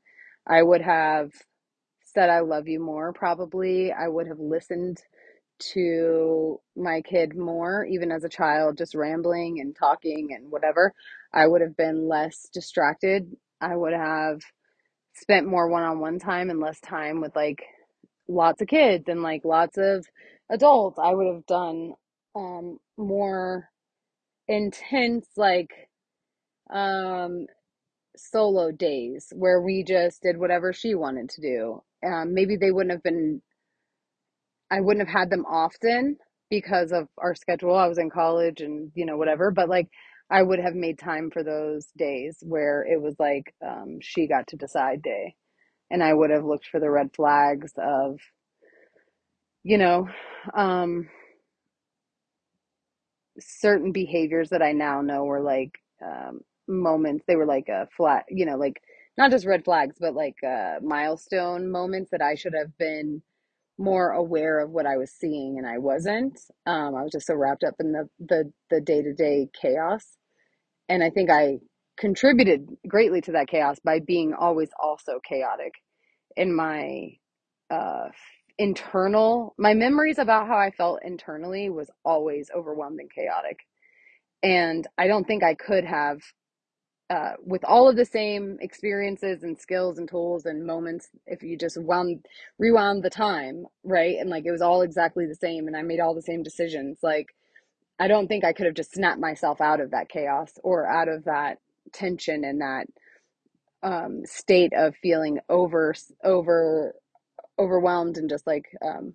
I 0.47 0.63
would 0.63 0.81
have 0.83 1.31
said 2.05 2.29
I 2.29 2.41
love 2.41 2.67
you 2.69 2.79
more 2.81 3.13
probably. 3.13 3.91
I 3.93 4.07
would 4.09 4.27
have 4.27 4.39
listened 4.39 5.01
to 5.59 6.59
my 6.75 7.01
kid 7.01 7.37
more 7.37 7.85
even 7.85 8.11
as 8.11 8.23
a 8.25 8.29
child 8.29 8.77
just 8.77 8.95
rambling 8.95 9.61
and 9.61 9.75
talking 9.75 10.33
and 10.33 10.51
whatever. 10.51 10.93
I 11.35 11.47
would 11.47 11.61
have 11.61 11.77
been 11.77 12.07
less 12.07 12.47
distracted. 12.53 13.35
I 13.61 13.75
would 13.75 13.93
have 13.93 14.41
spent 15.15 15.47
more 15.47 15.69
one-on-one 15.69 16.19
time 16.19 16.49
and 16.49 16.59
less 16.59 16.79
time 16.81 17.21
with 17.21 17.35
like 17.35 17.63
lots 18.27 18.61
of 18.61 18.67
kids 18.67 19.05
and 19.07 19.21
like 19.23 19.45
lots 19.45 19.77
of 19.77 20.05
adults, 20.51 20.99
I 21.01 21.13
would 21.13 21.27
have 21.27 21.45
done 21.45 21.93
um, 22.35 22.79
more 22.97 23.69
intense, 24.47 25.27
like 25.37 25.71
um, 26.73 27.47
solo 28.17 28.71
days 28.71 29.31
where 29.35 29.61
we 29.61 29.83
just 29.83 30.21
did 30.23 30.37
whatever 30.37 30.73
she 30.73 30.95
wanted 30.95 31.29
to 31.31 31.41
do. 31.41 31.83
Um, 32.05 32.33
maybe 32.33 32.55
they 32.57 32.71
wouldn't 32.71 32.91
have 32.93 33.03
been, 33.03 33.41
I 34.71 34.81
wouldn't 34.81 35.07
have 35.07 35.17
had 35.17 35.29
them 35.29 35.45
often 35.45 36.17
because 36.49 36.91
of 36.91 37.07
our 37.17 37.35
schedule. 37.35 37.75
I 37.75 37.87
was 37.87 37.97
in 37.97 38.09
college 38.09 38.61
and, 38.61 38.91
you 38.95 39.05
know, 39.05 39.17
whatever, 39.17 39.51
but 39.51 39.69
like 39.69 39.87
I 40.29 40.41
would 40.43 40.59
have 40.59 40.75
made 40.75 40.99
time 40.99 41.29
for 41.31 41.43
those 41.43 41.87
days 41.97 42.39
where 42.41 42.83
it 42.85 43.01
was 43.01 43.15
like 43.19 43.53
um, 43.65 43.99
she 44.01 44.27
got 44.27 44.47
to 44.47 44.57
decide 44.57 45.01
day. 45.01 45.35
And 45.91 46.03
I 46.03 46.13
would 46.13 46.31
have 46.31 46.45
looked 46.45 46.67
for 46.67 46.79
the 46.79 46.89
red 46.89 47.11
flags 47.15 47.73
of, 47.77 48.19
you 49.63 49.77
know, 49.77 50.07
um, 50.55 51.09
certain 53.39 53.91
behaviors 53.91 54.49
that 54.49 54.61
I 54.61 54.71
now 54.71 55.01
know 55.01 55.23
were 55.25 55.41
like 55.41 55.71
um, 56.03 56.41
moments. 56.67 57.25
They 57.27 57.35
were 57.35 57.45
like 57.45 57.69
a 57.69 57.87
flat, 57.95 58.25
you 58.29 58.45
know, 58.45 58.57
like 58.57 58.81
not 59.17 59.31
just 59.31 59.45
red 59.45 59.63
flags, 59.65 59.97
but 59.99 60.13
like 60.13 60.35
uh, 60.43 60.75
milestone 60.81 61.69
moments 61.71 62.11
that 62.11 62.21
I 62.21 62.35
should 62.35 62.53
have 62.53 62.77
been 62.77 63.21
more 63.77 64.11
aware 64.11 64.59
of 64.59 64.71
what 64.71 64.85
I 64.87 64.97
was 64.97 65.11
seeing, 65.11 65.57
and 65.57 65.67
I 65.67 65.79
wasn't. 65.79 66.39
Um, 66.67 66.95
I 66.95 67.03
was 67.03 67.11
just 67.11 67.27
so 67.27 67.35
wrapped 67.35 67.63
up 67.63 67.75
in 67.79 67.93
the 67.93 68.09
the 68.19 68.51
the 68.71 68.81
day 68.81 69.01
to 69.03 69.13
day 69.13 69.49
chaos, 69.61 70.17
and 70.89 71.03
I 71.03 71.09
think 71.11 71.29
I 71.31 71.59
contributed 71.97 72.67
greatly 72.87 73.21
to 73.21 73.33
that 73.33 73.47
chaos 73.49 73.77
by 73.83 73.99
being 73.99 74.33
always 74.33 74.69
also 74.81 75.19
chaotic 75.27 75.73
in 76.37 76.55
my 76.55 77.09
uh 77.71 78.09
internal 78.59 79.55
my 79.59 79.73
memories 79.73 80.19
about 80.19 80.47
how 80.47 80.57
I 80.57 80.71
felt 80.71 81.01
internally 81.03 81.69
was 81.69 81.89
always 82.05 82.49
overwhelmed 82.55 82.99
and 82.99 83.11
chaotic 83.11 83.57
and 84.43 84.87
I 84.97 85.07
don't 85.07 85.25
think 85.25 85.43
I 85.43 85.55
could 85.55 85.85
have, 85.85 86.19
uh, 87.09 87.33
with 87.45 87.63
all 87.63 87.87
of 87.87 87.95
the 87.95 88.05
same 88.05 88.57
experiences 88.61 89.43
and 89.43 89.59
skills 89.59 89.97
and 89.97 90.09
tools 90.09 90.45
and 90.45 90.65
moments, 90.65 91.09
if 91.27 91.43
you 91.43 91.57
just 91.57 91.79
wound, 91.79 92.25
rewound 92.57 93.03
the 93.03 93.09
time, 93.09 93.65
right? 93.83 94.17
And 94.19 94.29
like 94.29 94.45
it 94.45 94.51
was 94.51 94.61
all 94.61 94.81
exactly 94.81 95.25
the 95.27 95.35
same 95.35 95.67
and 95.67 95.77
I 95.77 95.83
made 95.83 95.99
all 95.99 96.15
the 96.15 96.21
same 96.21 96.41
decisions. 96.41 96.99
Like, 97.03 97.35
I 97.99 98.07
don't 98.07 98.27
think 98.27 98.43
I 98.43 98.53
could 98.53 98.65
have 98.65 98.75
just 98.75 98.93
snapped 98.93 99.19
myself 99.19 99.61
out 99.61 99.79
of 99.79 99.91
that 99.91 100.09
chaos 100.09 100.51
or 100.63 100.87
out 100.87 101.07
of 101.07 101.25
that 101.25 101.59
tension 101.93 102.43
and 102.43 102.61
that 102.61 102.87
um, 103.83 104.21
state 104.25 104.73
of 104.75 104.95
feeling 105.01 105.39
over, 105.47 105.93
over, 106.23 106.95
overwhelmed 107.59 108.17
and 108.17 108.29
just 108.29 108.47
like 108.47 108.65
um, 108.83 109.13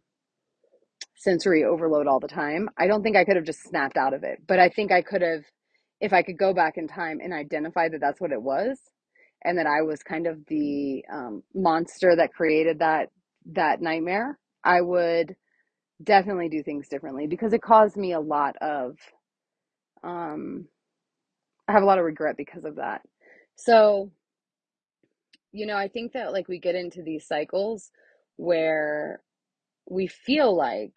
sensory 1.16 1.64
overload 1.64 2.06
all 2.06 2.20
the 2.20 2.28
time. 2.28 2.70
I 2.78 2.86
don't 2.86 3.02
think 3.02 3.16
I 3.16 3.24
could 3.24 3.36
have 3.36 3.44
just 3.44 3.64
snapped 3.64 3.96
out 3.96 4.14
of 4.14 4.22
it, 4.22 4.38
but 4.46 4.58
I 4.60 4.68
think 4.68 4.92
I 4.92 5.02
could 5.02 5.22
have, 5.22 5.42
if 6.00 6.12
I 6.12 6.22
could 6.22 6.38
go 6.38 6.54
back 6.54 6.76
in 6.76 6.88
time 6.88 7.20
and 7.22 7.32
identify 7.32 7.88
that 7.88 8.00
that's 8.00 8.20
what 8.20 8.32
it 8.32 8.42
was, 8.42 8.78
and 9.44 9.58
that 9.58 9.66
I 9.66 9.82
was 9.82 10.02
kind 10.02 10.26
of 10.26 10.44
the 10.46 11.04
um, 11.12 11.42
monster 11.54 12.14
that 12.16 12.32
created 12.32 12.78
that 12.80 13.08
that 13.52 13.80
nightmare. 13.80 14.38
I 14.64 14.80
would 14.80 15.36
definitely 16.02 16.48
do 16.48 16.62
things 16.62 16.88
differently 16.88 17.26
because 17.26 17.52
it 17.52 17.62
caused 17.62 17.96
me 17.96 18.12
a 18.12 18.20
lot 18.20 18.56
of, 18.60 18.96
um, 20.02 20.66
I 21.68 21.72
have 21.72 21.82
a 21.82 21.86
lot 21.86 21.98
of 21.98 22.04
regret 22.04 22.36
because 22.36 22.64
of 22.64 22.76
that. 22.76 23.02
So, 23.56 24.10
you 25.52 25.66
know, 25.66 25.76
I 25.76 25.88
think 25.88 26.12
that 26.12 26.32
like 26.32 26.48
we 26.48 26.58
get 26.58 26.74
into 26.74 27.02
these 27.02 27.26
cycles 27.26 27.90
where 28.36 29.20
we 29.88 30.06
feel 30.06 30.56
like 30.56 30.94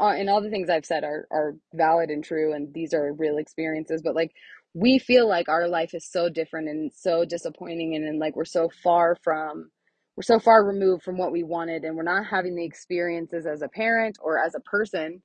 uh, 0.00 0.14
and 0.16 0.28
all 0.30 0.42
the 0.42 0.50
things 0.50 0.70
I've 0.70 0.86
said 0.86 1.04
are 1.04 1.26
are 1.30 1.54
valid 1.74 2.10
and 2.10 2.24
true 2.24 2.52
and 2.54 2.72
these 2.74 2.94
are 2.94 3.12
real 3.14 3.38
experiences 3.38 4.02
but 4.04 4.14
like 4.14 4.32
we 4.74 4.98
feel 4.98 5.28
like 5.28 5.48
our 5.48 5.68
life 5.68 5.94
is 5.94 6.06
so 6.10 6.28
different 6.28 6.68
and 6.68 6.92
so 6.92 7.24
disappointing 7.24 7.94
and, 7.94 8.04
and 8.04 8.18
like 8.18 8.36
we're 8.36 8.44
so 8.44 8.70
far 8.82 9.16
from 9.22 9.70
we're 10.16 10.22
so 10.22 10.38
far 10.38 10.64
removed 10.64 11.02
from 11.02 11.18
what 11.18 11.32
we 11.32 11.42
wanted 11.42 11.84
and 11.84 11.96
we're 11.96 12.02
not 12.02 12.26
having 12.26 12.54
the 12.56 12.64
experiences 12.64 13.46
as 13.46 13.62
a 13.62 13.68
parent 13.68 14.18
or 14.22 14.38
as 14.38 14.54
a 14.54 14.60
person 14.60 15.22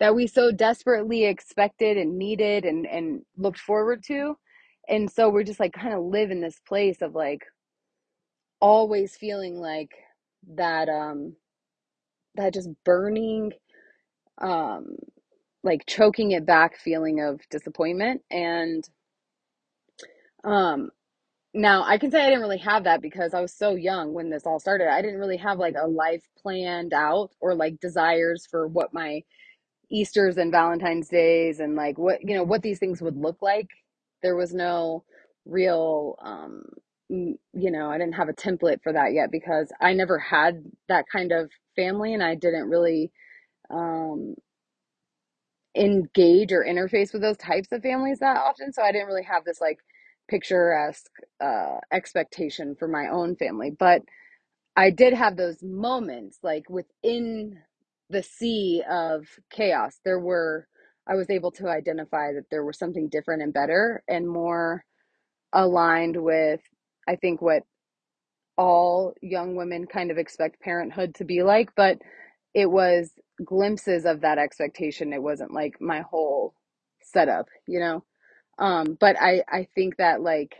that 0.00 0.14
we 0.14 0.26
so 0.26 0.50
desperately 0.50 1.24
expected 1.26 1.96
and 1.96 2.18
needed 2.18 2.64
and 2.64 2.86
and 2.86 3.22
looked 3.36 3.60
forward 3.60 4.02
to. 4.08 4.36
And 4.88 5.10
so 5.10 5.28
we're 5.30 5.44
just 5.44 5.60
like 5.60 5.72
kind 5.74 5.94
of 5.94 6.02
live 6.04 6.30
in 6.30 6.40
this 6.40 6.60
place 6.66 7.02
of 7.02 7.14
like 7.14 7.42
always 8.60 9.16
feeling 9.16 9.56
like 9.56 9.90
that 10.56 10.88
um 10.88 11.34
that 12.36 12.54
just 12.54 12.70
burning 12.84 13.52
um 14.40 14.96
like 15.64 15.86
choking 15.86 16.32
it 16.32 16.46
back 16.46 16.78
feeling 16.78 17.20
of 17.20 17.40
disappointment 17.50 18.22
and 18.30 18.88
um 20.44 20.90
now 21.54 21.82
I 21.84 21.98
can 21.98 22.10
say 22.10 22.20
I 22.22 22.26
didn't 22.28 22.42
really 22.42 22.58
have 22.58 22.84
that 22.84 23.02
because 23.02 23.34
I 23.34 23.40
was 23.40 23.52
so 23.52 23.74
young 23.74 24.12
when 24.12 24.30
this 24.30 24.46
all 24.46 24.60
started. 24.60 24.88
I 24.92 25.02
didn't 25.02 25.18
really 25.18 25.36
have 25.38 25.58
like 25.58 25.74
a 25.80 25.88
life 25.88 26.22
planned 26.40 26.92
out 26.94 27.30
or 27.40 27.54
like 27.54 27.80
desires 27.80 28.46
for 28.50 28.68
what 28.68 28.94
my 28.94 29.22
Easter's 29.90 30.38
and 30.38 30.52
Valentine's 30.52 31.08
days 31.08 31.60
and 31.60 31.76
like 31.76 31.98
what 31.98 32.20
you 32.22 32.34
know 32.36 32.44
what 32.44 32.62
these 32.62 32.78
things 32.80 33.02
would 33.02 33.16
look 33.16 33.38
like. 33.42 33.68
There 34.22 34.36
was 34.36 34.54
no 34.54 35.04
real 35.46 36.16
um 36.22 36.64
you 37.08 37.38
know, 37.72 37.90
I 37.90 37.98
didn't 37.98 38.14
have 38.16 38.28
a 38.30 38.34
template 38.34 38.82
for 38.82 38.92
that 38.92 39.12
yet 39.14 39.30
because 39.32 39.72
I 39.80 39.94
never 39.94 40.18
had 40.18 40.64
that 40.88 41.06
kind 41.12 41.32
of 41.32 41.50
family 41.76 42.14
and 42.14 42.22
I 42.22 42.34
didn't 42.36 42.68
really 42.68 43.12
um 43.70 44.34
engage 45.76 46.52
or 46.52 46.64
interface 46.64 47.14
with 47.14 47.22
those 47.22 47.38
types 47.38 47.68
of 47.72 47.82
families 47.82 48.20
that 48.20 48.38
often. 48.38 48.74
So 48.74 48.82
I 48.82 48.92
didn't 48.92 49.08
really 49.08 49.24
have 49.24 49.44
this 49.46 49.62
like 49.62 49.80
picturesque 50.30 51.10
uh, 51.40 51.78
expectation 51.92 52.76
for 52.78 52.88
my 52.88 53.08
own 53.10 53.36
family. 53.36 53.72
But 53.78 54.02
I 54.76 54.90
did 54.90 55.14
have 55.14 55.36
those 55.36 55.62
moments 55.62 56.38
like 56.42 56.70
within 56.70 57.58
the 58.10 58.22
sea 58.22 58.82
of 58.90 59.26
chaos. 59.50 60.00
There 60.04 60.20
were, 60.20 60.68
I 61.08 61.16
was 61.16 61.30
able 61.30 61.52
to 61.52 61.68
identify 61.68 62.34
that 62.34 62.46
there 62.50 62.64
was 62.64 62.78
something 62.78 63.08
different 63.10 63.42
and 63.42 63.54
better 63.54 64.02
and 64.08 64.28
more 64.28 64.84
aligned 65.54 66.16
with 66.22 66.60
I 67.08 67.16
think 67.16 67.42
what 67.42 67.62
all 68.56 69.14
young 69.22 69.56
women 69.56 69.86
kind 69.86 70.10
of 70.10 70.18
expect 70.18 70.60
parenthood 70.60 71.14
to 71.16 71.24
be 71.24 71.42
like, 71.42 71.70
but 71.76 71.98
it 72.54 72.66
was 72.70 73.10
glimpses 73.44 74.04
of 74.06 74.22
that 74.22 74.38
expectation. 74.38 75.12
It 75.12 75.22
wasn't 75.22 75.52
like 75.54 75.80
my 75.80 76.02
whole 76.02 76.54
setup, 77.02 77.46
you 77.66 77.80
know? 77.80 78.04
Um, 78.58 78.96
but 79.00 79.16
I, 79.20 79.42
I 79.48 79.68
think 79.74 79.96
that 79.98 80.22
like 80.22 80.56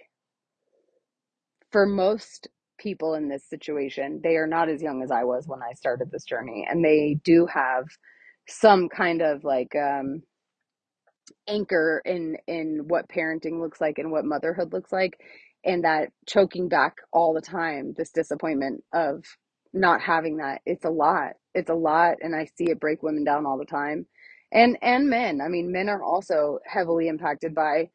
for 1.72 1.86
most 1.86 2.48
people 2.78 3.14
in 3.14 3.28
this 3.28 3.44
situation, 3.48 4.20
they 4.24 4.36
are 4.36 4.46
not 4.46 4.70
as 4.70 4.82
young 4.82 5.02
as 5.02 5.10
I 5.10 5.24
was 5.24 5.48
when 5.48 5.60
I 5.62 5.74
started 5.74 6.10
this 6.10 6.24
journey, 6.24 6.66
and 6.70 6.84
they 6.84 7.18
do 7.24 7.46
have 7.46 7.86
some 8.48 8.88
kind 8.88 9.22
of 9.22 9.44
like 9.44 9.74
um, 9.76 10.22
anchor 11.48 12.02
in 12.04 12.36
in 12.46 12.84
what 12.88 13.08
parenting 13.08 13.60
looks 13.60 13.80
like 13.80 13.98
and 13.98 14.12
what 14.12 14.24
motherhood 14.24 14.72
looks 14.72 14.92
like, 14.92 15.18
and 15.64 15.84
that 15.84 16.10
choking 16.28 16.68
back 16.68 16.96
all 17.12 17.34
the 17.34 17.42
time, 17.42 17.94
this 17.96 18.12
disappointment 18.12 18.84
of 18.94 19.24
not 19.72 20.00
having 20.02 20.38
that. 20.38 20.62
It's 20.66 20.84
a 20.84 20.90
lot. 20.90 21.34
It's 21.54 21.70
a 21.70 21.74
lot, 21.74 22.16
and 22.22 22.34
I 22.36 22.46
see 22.56 22.70
it 22.70 22.80
break 22.80 23.02
women 23.02 23.24
down 23.24 23.46
all 23.46 23.58
the 23.58 23.64
time, 23.66 24.06
and 24.52 24.78
and 24.82 25.08
men. 25.10 25.40
I 25.42 25.48
mean, 25.48 25.72
men 25.72 25.88
are 25.90 26.02
also 26.02 26.60
heavily 26.66 27.08
impacted 27.08 27.54
by 27.54 27.90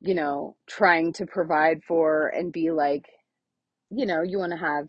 you 0.00 0.14
know 0.14 0.56
trying 0.68 1.12
to 1.14 1.26
provide 1.26 1.82
for 1.86 2.28
and 2.28 2.52
be 2.52 2.70
like 2.72 3.06
you 3.90 4.06
know, 4.06 4.22
you 4.22 4.38
want 4.38 4.52
to 4.52 4.58
have 4.58 4.88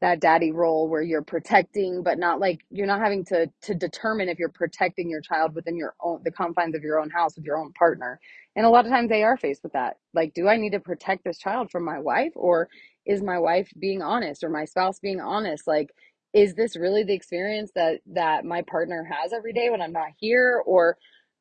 that 0.00 0.20
daddy 0.20 0.50
role 0.50 0.88
where 0.88 1.02
you're 1.02 1.22
protecting, 1.22 2.02
but 2.02 2.18
not 2.18 2.40
like 2.40 2.60
you're 2.70 2.86
not 2.88 3.00
having 3.00 3.24
to 3.24 3.48
to 3.62 3.74
determine 3.74 4.28
if 4.28 4.38
you're 4.38 4.48
protecting 4.50 5.08
your 5.08 5.20
child 5.20 5.54
within 5.54 5.76
your 5.76 5.94
own 6.02 6.20
the 6.24 6.32
confines 6.32 6.74
of 6.74 6.82
your 6.82 7.00
own 7.00 7.08
house 7.10 7.36
with 7.36 7.44
your 7.44 7.56
own 7.58 7.72
partner. 7.72 8.18
And 8.56 8.66
a 8.66 8.68
lot 8.70 8.84
of 8.84 8.90
times 8.90 9.08
they 9.10 9.22
are 9.22 9.36
faced 9.36 9.62
with 9.62 9.72
that. 9.74 9.98
Like, 10.12 10.34
do 10.34 10.48
I 10.48 10.56
need 10.56 10.72
to 10.72 10.80
protect 10.80 11.24
this 11.24 11.38
child 11.38 11.70
from 11.70 11.84
my 11.84 12.00
wife 12.00 12.32
or 12.34 12.68
is 13.06 13.22
my 13.22 13.38
wife 13.38 13.70
being 13.78 14.02
honest 14.02 14.42
or 14.42 14.50
my 14.50 14.64
spouse 14.64 14.98
being 14.98 15.20
honest? 15.20 15.66
Like, 15.68 15.90
is 16.36 16.54
this 16.54 16.76
really 16.76 17.04
the 17.04 17.14
experience 17.14 17.72
that 17.76 18.00
that 18.08 18.46
my 18.46 18.62
partner 18.62 19.04
has 19.10 19.34
every 19.34 19.54
day 19.54 19.70
when 19.70 19.82
I'm 19.82 19.94
not 19.94 20.10
here 20.20 20.62
or 20.66 20.98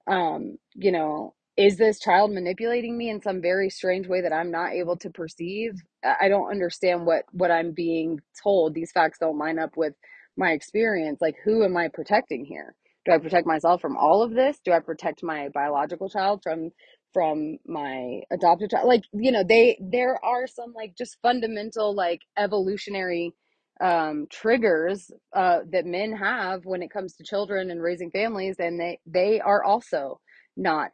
um, 0.07 0.57
you 0.75 0.91
know, 0.93 1.35
is 1.57 1.77
this 1.77 1.99
child 1.99 2.33
manipulating 2.33 2.97
me 2.97 3.11
in 3.11 3.21
some 3.21 3.41
very 3.43 3.69
strange 3.71 4.07
way 4.07 4.21
that 4.21 4.33
I'm 4.33 4.51
not 4.51 4.73
able 4.73 4.97
to 4.99 5.11
perceive? 5.11 5.73
I 6.05 6.29
don't 6.29 6.51
understand 6.51 7.05
what 7.07 7.25
what 7.33 7.51
I'm 7.51 7.73
being 7.73 8.21
told. 8.43 8.75
These 8.75 8.93
facts 8.93 9.19
don't 9.19 9.39
line 9.39 9.59
up 9.59 9.77
with 9.77 9.95
my 10.37 10.53
experience. 10.53 11.19
Like 11.21 11.37
who 11.45 11.65
am 11.65 11.77
I 11.77 11.89
protecting 11.89 12.45
here? 12.45 12.75
Do 13.05 13.13
I 13.13 13.19
protect 13.19 13.47
myself 13.47 13.81
from 13.81 13.97
all 13.97 14.23
of 14.23 14.33
this? 14.35 14.59
Do 14.65 14.73
I 14.73 14.81
protect 14.81 15.23
my 15.23 15.49
biological 15.53 16.09
child 16.09 16.41
from 16.43 16.71
from 17.13 17.59
my 17.67 18.21
adopted 18.33 18.71
child? 18.71 18.87
Like, 18.87 19.03
you 19.13 19.33
know, 19.33 19.45
they 19.47 19.79
there 19.81 20.23
are 20.25 20.47
some 20.47 20.73
like 20.75 20.95
just 20.97 21.19
fundamental 21.23 21.95
like 21.95 22.21
evolutionary 22.39 23.33
um 23.81 24.25
triggers 24.31 25.11
uh 25.35 25.59
that 25.69 25.85
men 25.85 26.13
have 26.15 26.65
when 26.65 26.81
it 26.81 26.91
comes 26.91 27.15
to 27.15 27.23
children 27.23 27.71
and 27.71 27.81
raising 27.81 28.09
families 28.11 28.55
and 28.59 28.79
they 28.79 28.99
they 29.05 29.41
are 29.41 29.63
also 29.63 30.19
not 30.57 30.91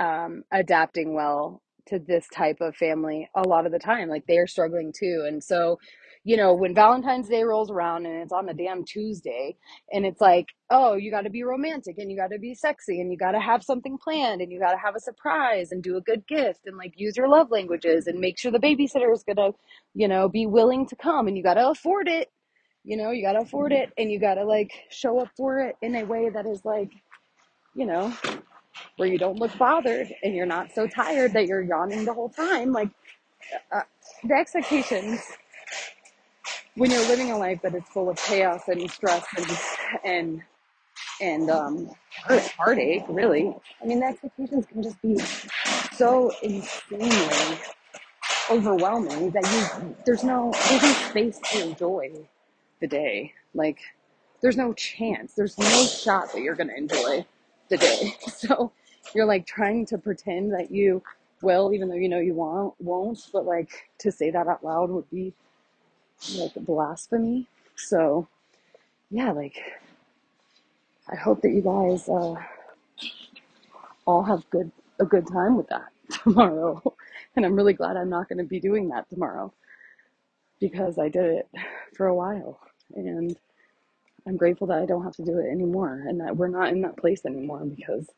um, 0.00 0.42
adapting 0.52 1.14
well 1.14 1.62
to 1.86 1.98
this 1.98 2.26
type 2.32 2.58
of 2.60 2.76
family 2.76 3.28
a 3.34 3.42
lot 3.42 3.66
of 3.66 3.72
the 3.72 3.78
time. 3.78 4.08
Like 4.08 4.26
they 4.26 4.38
are 4.38 4.46
struggling 4.46 4.92
too. 4.96 5.24
And 5.26 5.42
so, 5.42 5.78
you 6.24 6.36
know, 6.36 6.54
when 6.54 6.74
Valentine's 6.74 7.28
Day 7.28 7.42
rolls 7.42 7.70
around 7.70 8.06
and 8.06 8.22
it's 8.22 8.32
on 8.32 8.48
a 8.48 8.54
damn 8.54 8.84
Tuesday 8.84 9.56
and 9.92 10.06
it's 10.06 10.20
like, 10.20 10.46
oh, 10.70 10.94
you 10.94 11.10
got 11.10 11.22
to 11.22 11.30
be 11.30 11.42
romantic 11.42 11.98
and 11.98 12.10
you 12.10 12.16
got 12.16 12.30
to 12.30 12.38
be 12.38 12.54
sexy 12.54 13.00
and 13.00 13.10
you 13.10 13.18
got 13.18 13.32
to 13.32 13.40
have 13.40 13.64
something 13.64 13.98
planned 13.98 14.40
and 14.40 14.52
you 14.52 14.60
got 14.60 14.70
to 14.70 14.78
have 14.78 14.94
a 14.94 15.00
surprise 15.00 15.72
and 15.72 15.82
do 15.82 15.96
a 15.96 16.00
good 16.00 16.24
gift 16.28 16.60
and 16.66 16.76
like 16.76 16.92
use 16.96 17.16
your 17.16 17.28
love 17.28 17.50
languages 17.50 18.06
and 18.06 18.20
make 18.20 18.38
sure 18.38 18.52
the 18.52 18.58
babysitter 18.58 19.12
is 19.12 19.24
going 19.24 19.36
to, 19.36 19.52
you 19.94 20.06
know, 20.06 20.28
be 20.28 20.46
willing 20.46 20.86
to 20.86 20.94
come 20.94 21.26
and 21.26 21.36
you 21.36 21.42
got 21.42 21.54
to 21.54 21.68
afford 21.68 22.06
it. 22.06 22.30
You 22.84 22.96
know, 22.96 23.10
you 23.10 23.22
got 23.22 23.32
to 23.32 23.40
afford 23.40 23.72
it 23.72 23.92
and 23.98 24.10
you 24.10 24.20
got 24.20 24.34
to 24.34 24.44
like 24.44 24.70
show 24.90 25.20
up 25.20 25.28
for 25.36 25.60
it 25.60 25.76
in 25.82 25.96
a 25.96 26.04
way 26.04 26.30
that 26.30 26.46
is 26.46 26.64
like, 26.64 26.90
you 27.74 27.86
know, 27.86 28.14
where 28.96 29.08
you 29.08 29.18
don't 29.18 29.38
look 29.38 29.56
bothered 29.58 30.12
and 30.22 30.34
you're 30.36 30.46
not 30.46 30.72
so 30.72 30.86
tired 30.86 31.32
that 31.32 31.46
you're 31.46 31.62
yawning 31.62 32.04
the 32.04 32.14
whole 32.14 32.28
time. 32.28 32.72
Like 32.72 32.90
uh, 33.72 33.82
the 34.24 34.34
expectations 34.34 35.20
when 36.74 36.90
you're 36.90 37.06
living 37.08 37.30
a 37.30 37.38
life 37.38 37.60
that 37.62 37.74
is 37.74 37.84
full 37.84 38.08
of 38.08 38.16
chaos 38.16 38.68
and 38.68 38.90
stress 38.90 39.24
and 39.36 39.58
and 40.04 40.42
and 41.20 41.50
um, 41.50 41.90
heartache, 42.58 43.04
really. 43.08 43.54
I 43.82 43.86
mean, 43.86 44.00
the 44.00 44.06
expectations 44.06 44.66
can 44.66 44.82
just 44.82 45.00
be 45.02 45.18
so 45.92 46.32
insanely 46.42 47.58
overwhelming 48.50 49.30
that 49.30 49.44
you 49.44 49.96
there's 50.04 50.24
no 50.24 50.52
there's 50.68 50.82
no 50.82 50.92
space 50.92 51.38
to 51.52 51.62
enjoy 51.68 52.10
the 52.80 52.86
day. 52.86 53.32
Like 53.54 53.78
there's 54.40 54.56
no 54.56 54.72
chance, 54.72 55.34
there's 55.34 55.58
no 55.58 55.84
shot 55.84 56.32
that 56.32 56.40
you're 56.40 56.56
gonna 56.56 56.74
enjoy 56.76 57.24
the 57.68 57.76
day. 57.76 58.16
So 58.28 58.72
you're 59.14 59.26
like 59.26 59.46
trying 59.46 59.86
to 59.86 59.98
pretend 59.98 60.52
that 60.52 60.70
you 60.70 61.02
will, 61.42 61.72
even 61.72 61.88
though 61.88 61.96
you 61.96 62.08
know 62.08 62.18
you 62.18 62.34
won't 62.34 62.74
won't, 62.80 63.18
but 63.32 63.44
like 63.44 63.70
to 63.98 64.10
say 64.10 64.30
that 64.30 64.48
out 64.48 64.64
loud 64.64 64.90
would 64.90 65.08
be 65.10 65.32
like 66.36 66.54
blasphemy. 66.56 67.46
So 67.76 68.28
yeah, 69.10 69.32
like 69.32 69.56
I 71.08 71.16
hope 71.16 71.42
that 71.42 71.50
you 71.50 71.62
guys 71.62 72.08
uh, 72.08 72.34
all 74.06 74.22
have 74.22 74.48
good 74.50 74.72
a 75.00 75.04
good 75.04 75.26
time 75.28 75.56
with 75.56 75.68
that 75.68 75.88
tomorrow. 76.22 76.82
And 77.36 77.44
I'm 77.46 77.56
really 77.56 77.72
glad 77.74 77.96
I'm 77.96 78.10
not 78.10 78.28
going 78.28 78.38
to 78.38 78.44
be 78.44 78.60
doing 78.60 78.88
that 78.90 79.08
tomorrow 79.10 79.52
because 80.60 80.98
I 80.98 81.08
did 81.08 81.24
it 81.24 81.48
for 81.96 82.06
a 82.06 82.14
while. 82.14 82.60
And 82.94 83.36
I'm 84.26 84.36
grateful 84.36 84.66
that 84.68 84.78
I 84.82 84.86
don't 84.86 85.04
have 85.04 85.16
to 85.16 85.24
do 85.24 85.38
it 85.38 85.50
anymore 85.50 86.04
and 86.06 86.20
that 86.20 86.36
we're 86.36 86.48
not 86.48 86.70
in 86.70 86.82
that 86.82 86.96
place 86.96 87.24
anymore 87.26 87.64
because 87.64 88.08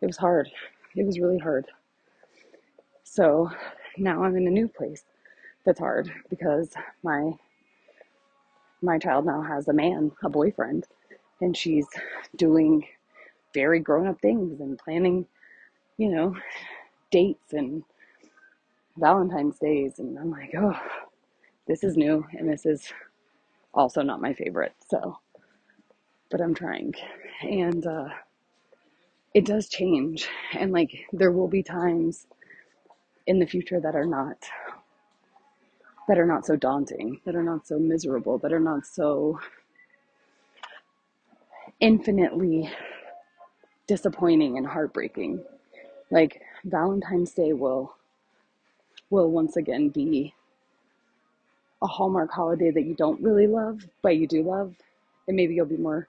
it 0.00 0.06
was 0.06 0.16
hard. 0.16 0.50
It 0.96 1.04
was 1.06 1.18
really 1.18 1.38
hard. 1.38 1.66
So 3.04 3.50
now 3.98 4.24
I'm 4.24 4.36
in 4.36 4.46
a 4.46 4.50
new 4.50 4.68
place 4.68 5.04
that's 5.64 5.78
hard 5.80 6.12
because 6.30 6.70
my 7.02 7.32
my 8.82 8.98
child 8.98 9.26
now 9.26 9.42
has 9.42 9.68
a 9.68 9.72
man, 9.72 10.12
a 10.22 10.28
boyfriend, 10.30 10.86
and 11.40 11.56
she's 11.56 11.86
doing 12.36 12.86
very 13.54 13.80
grown 13.80 14.06
up 14.06 14.20
things 14.20 14.60
and 14.60 14.78
planning, 14.78 15.26
you 15.98 16.10
know, 16.10 16.36
dates 17.10 17.52
and 17.52 17.84
Valentine's 18.98 19.58
days 19.58 19.98
and 19.98 20.18
I'm 20.18 20.30
like, 20.30 20.54
"Oh, 20.56 20.78
this 21.66 21.84
is 21.84 21.96
new 21.96 22.26
and 22.38 22.48
this 22.50 22.66
is 22.66 22.92
also 23.74 24.02
not 24.02 24.20
my 24.22 24.34
favorite." 24.34 24.74
So, 24.88 25.18
but 26.30 26.40
I'm 26.40 26.54
trying. 26.54 26.94
And 27.42 27.86
uh 27.86 28.08
it 29.34 29.46
does 29.46 29.68
change 29.68 30.28
and 30.54 30.72
like 30.72 31.06
there 31.12 31.32
will 31.32 31.48
be 31.48 31.62
times 31.62 32.26
in 33.26 33.38
the 33.38 33.46
future 33.46 33.80
that 33.80 33.96
are 33.96 34.06
not 34.06 34.38
that 36.12 36.18
are 36.18 36.26
not 36.26 36.44
so 36.44 36.56
daunting 36.56 37.18
that 37.24 37.34
are 37.34 37.42
not 37.42 37.66
so 37.66 37.78
miserable 37.78 38.36
that 38.36 38.52
are 38.52 38.60
not 38.60 38.84
so 38.84 39.40
infinitely 41.80 42.70
disappointing 43.86 44.58
and 44.58 44.66
heartbreaking. 44.66 45.42
Like 46.10 46.42
valentine's 46.66 47.32
day 47.32 47.54
will 47.54 47.96
will 49.08 49.30
once 49.30 49.56
again 49.56 49.88
be 49.88 50.34
a 51.80 51.86
hallmark 51.86 52.30
holiday 52.30 52.70
that 52.70 52.84
you 52.84 52.94
don't 52.94 53.22
really 53.22 53.46
love 53.46 53.80
but 54.02 54.18
you 54.18 54.26
do 54.26 54.42
love 54.42 54.74
and 55.26 55.34
maybe 55.34 55.54
you'll 55.54 55.64
be 55.64 55.78
more 55.78 56.08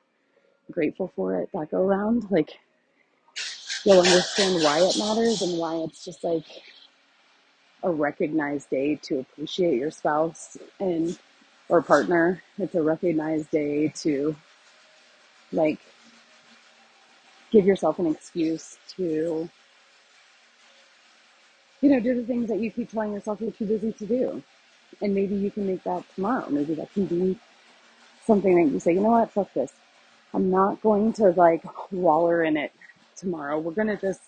grateful 0.69 1.13
for 1.15 1.39
it 1.39 1.49
that 1.53 1.71
go 1.71 1.77
around. 1.81 2.29
Like 2.29 2.59
you'll 3.85 3.99
understand 3.99 4.63
why 4.65 4.79
it 4.81 4.97
matters 4.99 5.41
and 5.41 5.57
why 5.57 5.77
it's 5.77 6.03
just 6.03 6.25
like 6.25 6.43
a 7.83 7.91
recognized 7.91 8.69
day 8.69 8.95
to 9.03 9.19
appreciate 9.19 9.77
your 9.77 9.91
spouse 9.91 10.57
and 10.79 11.17
or 11.69 11.81
partner. 11.81 12.41
It's 12.57 12.75
a 12.75 12.81
recognized 12.81 13.51
day 13.51 13.89
to 13.97 14.35
like 15.51 15.79
give 17.51 17.65
yourself 17.65 17.99
an 17.99 18.07
excuse 18.07 18.77
to 18.95 19.49
you 21.81 21.89
know 21.89 21.99
do 21.99 22.15
the 22.15 22.25
things 22.25 22.49
that 22.49 22.59
you 22.59 22.71
keep 22.71 22.91
telling 22.91 23.13
yourself 23.13 23.41
you're 23.41 23.51
too 23.51 23.65
busy 23.65 23.91
to 23.93 24.05
do. 24.05 24.43
And 25.01 25.13
maybe 25.13 25.35
you 25.35 25.51
can 25.51 25.67
make 25.67 25.83
that 25.83 26.03
tomorrow. 26.15 26.47
Maybe 26.49 26.75
that 26.75 26.93
can 26.93 27.05
be 27.07 27.37
something 28.25 28.55
that 28.55 28.71
you 28.71 28.79
say, 28.79 28.93
you 28.93 29.01
know 29.01 29.09
what, 29.09 29.31
fuck 29.31 29.53
this. 29.53 29.73
I'm 30.33 30.49
not 30.49 30.81
going 30.81 31.13
to 31.13 31.31
like 31.31 31.63
waller 31.91 32.43
in 32.43 32.57
it 32.57 32.71
tomorrow. 33.15 33.59
We're 33.59 33.71
gonna 33.71 33.97
just 33.97 34.21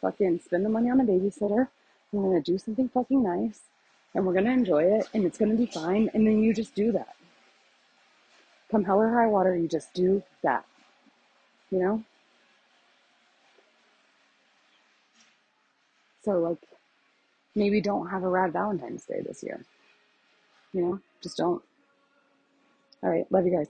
fucking 0.00 0.40
spend 0.44 0.64
the 0.64 0.68
money 0.68 0.90
on 0.90 1.00
a 1.00 1.04
babysitter. 1.04 1.68
We're 2.12 2.28
gonna 2.28 2.42
do 2.42 2.58
something 2.58 2.88
fucking 2.90 3.22
nice 3.22 3.60
and 4.14 4.26
we're 4.26 4.34
gonna 4.34 4.50
enjoy 4.50 4.84
it 4.84 5.08
and 5.14 5.24
it's 5.24 5.38
gonna 5.38 5.56
be 5.56 5.66
fine. 5.66 6.10
And 6.12 6.26
then 6.26 6.42
you 6.42 6.52
just 6.52 6.74
do 6.74 6.92
that. 6.92 7.16
Come 8.70 8.84
hell 8.84 8.98
or 8.98 9.12
high 9.12 9.26
water, 9.26 9.56
you 9.56 9.68
just 9.68 9.92
do 9.94 10.22
that. 10.42 10.64
You 11.70 11.78
know? 11.78 12.04
So 16.22 16.38
like 16.38 16.58
maybe 17.54 17.80
don't 17.80 18.08
have 18.08 18.22
a 18.22 18.28
rad 18.28 18.52
Valentine's 18.52 19.04
Day 19.04 19.22
this 19.26 19.42
year. 19.42 19.64
You 20.72 20.82
know, 20.82 21.00
just 21.22 21.36
don't. 21.36 21.62
All 23.02 23.10
right. 23.10 23.30
Love 23.30 23.46
you 23.46 23.56
guys. 23.56 23.68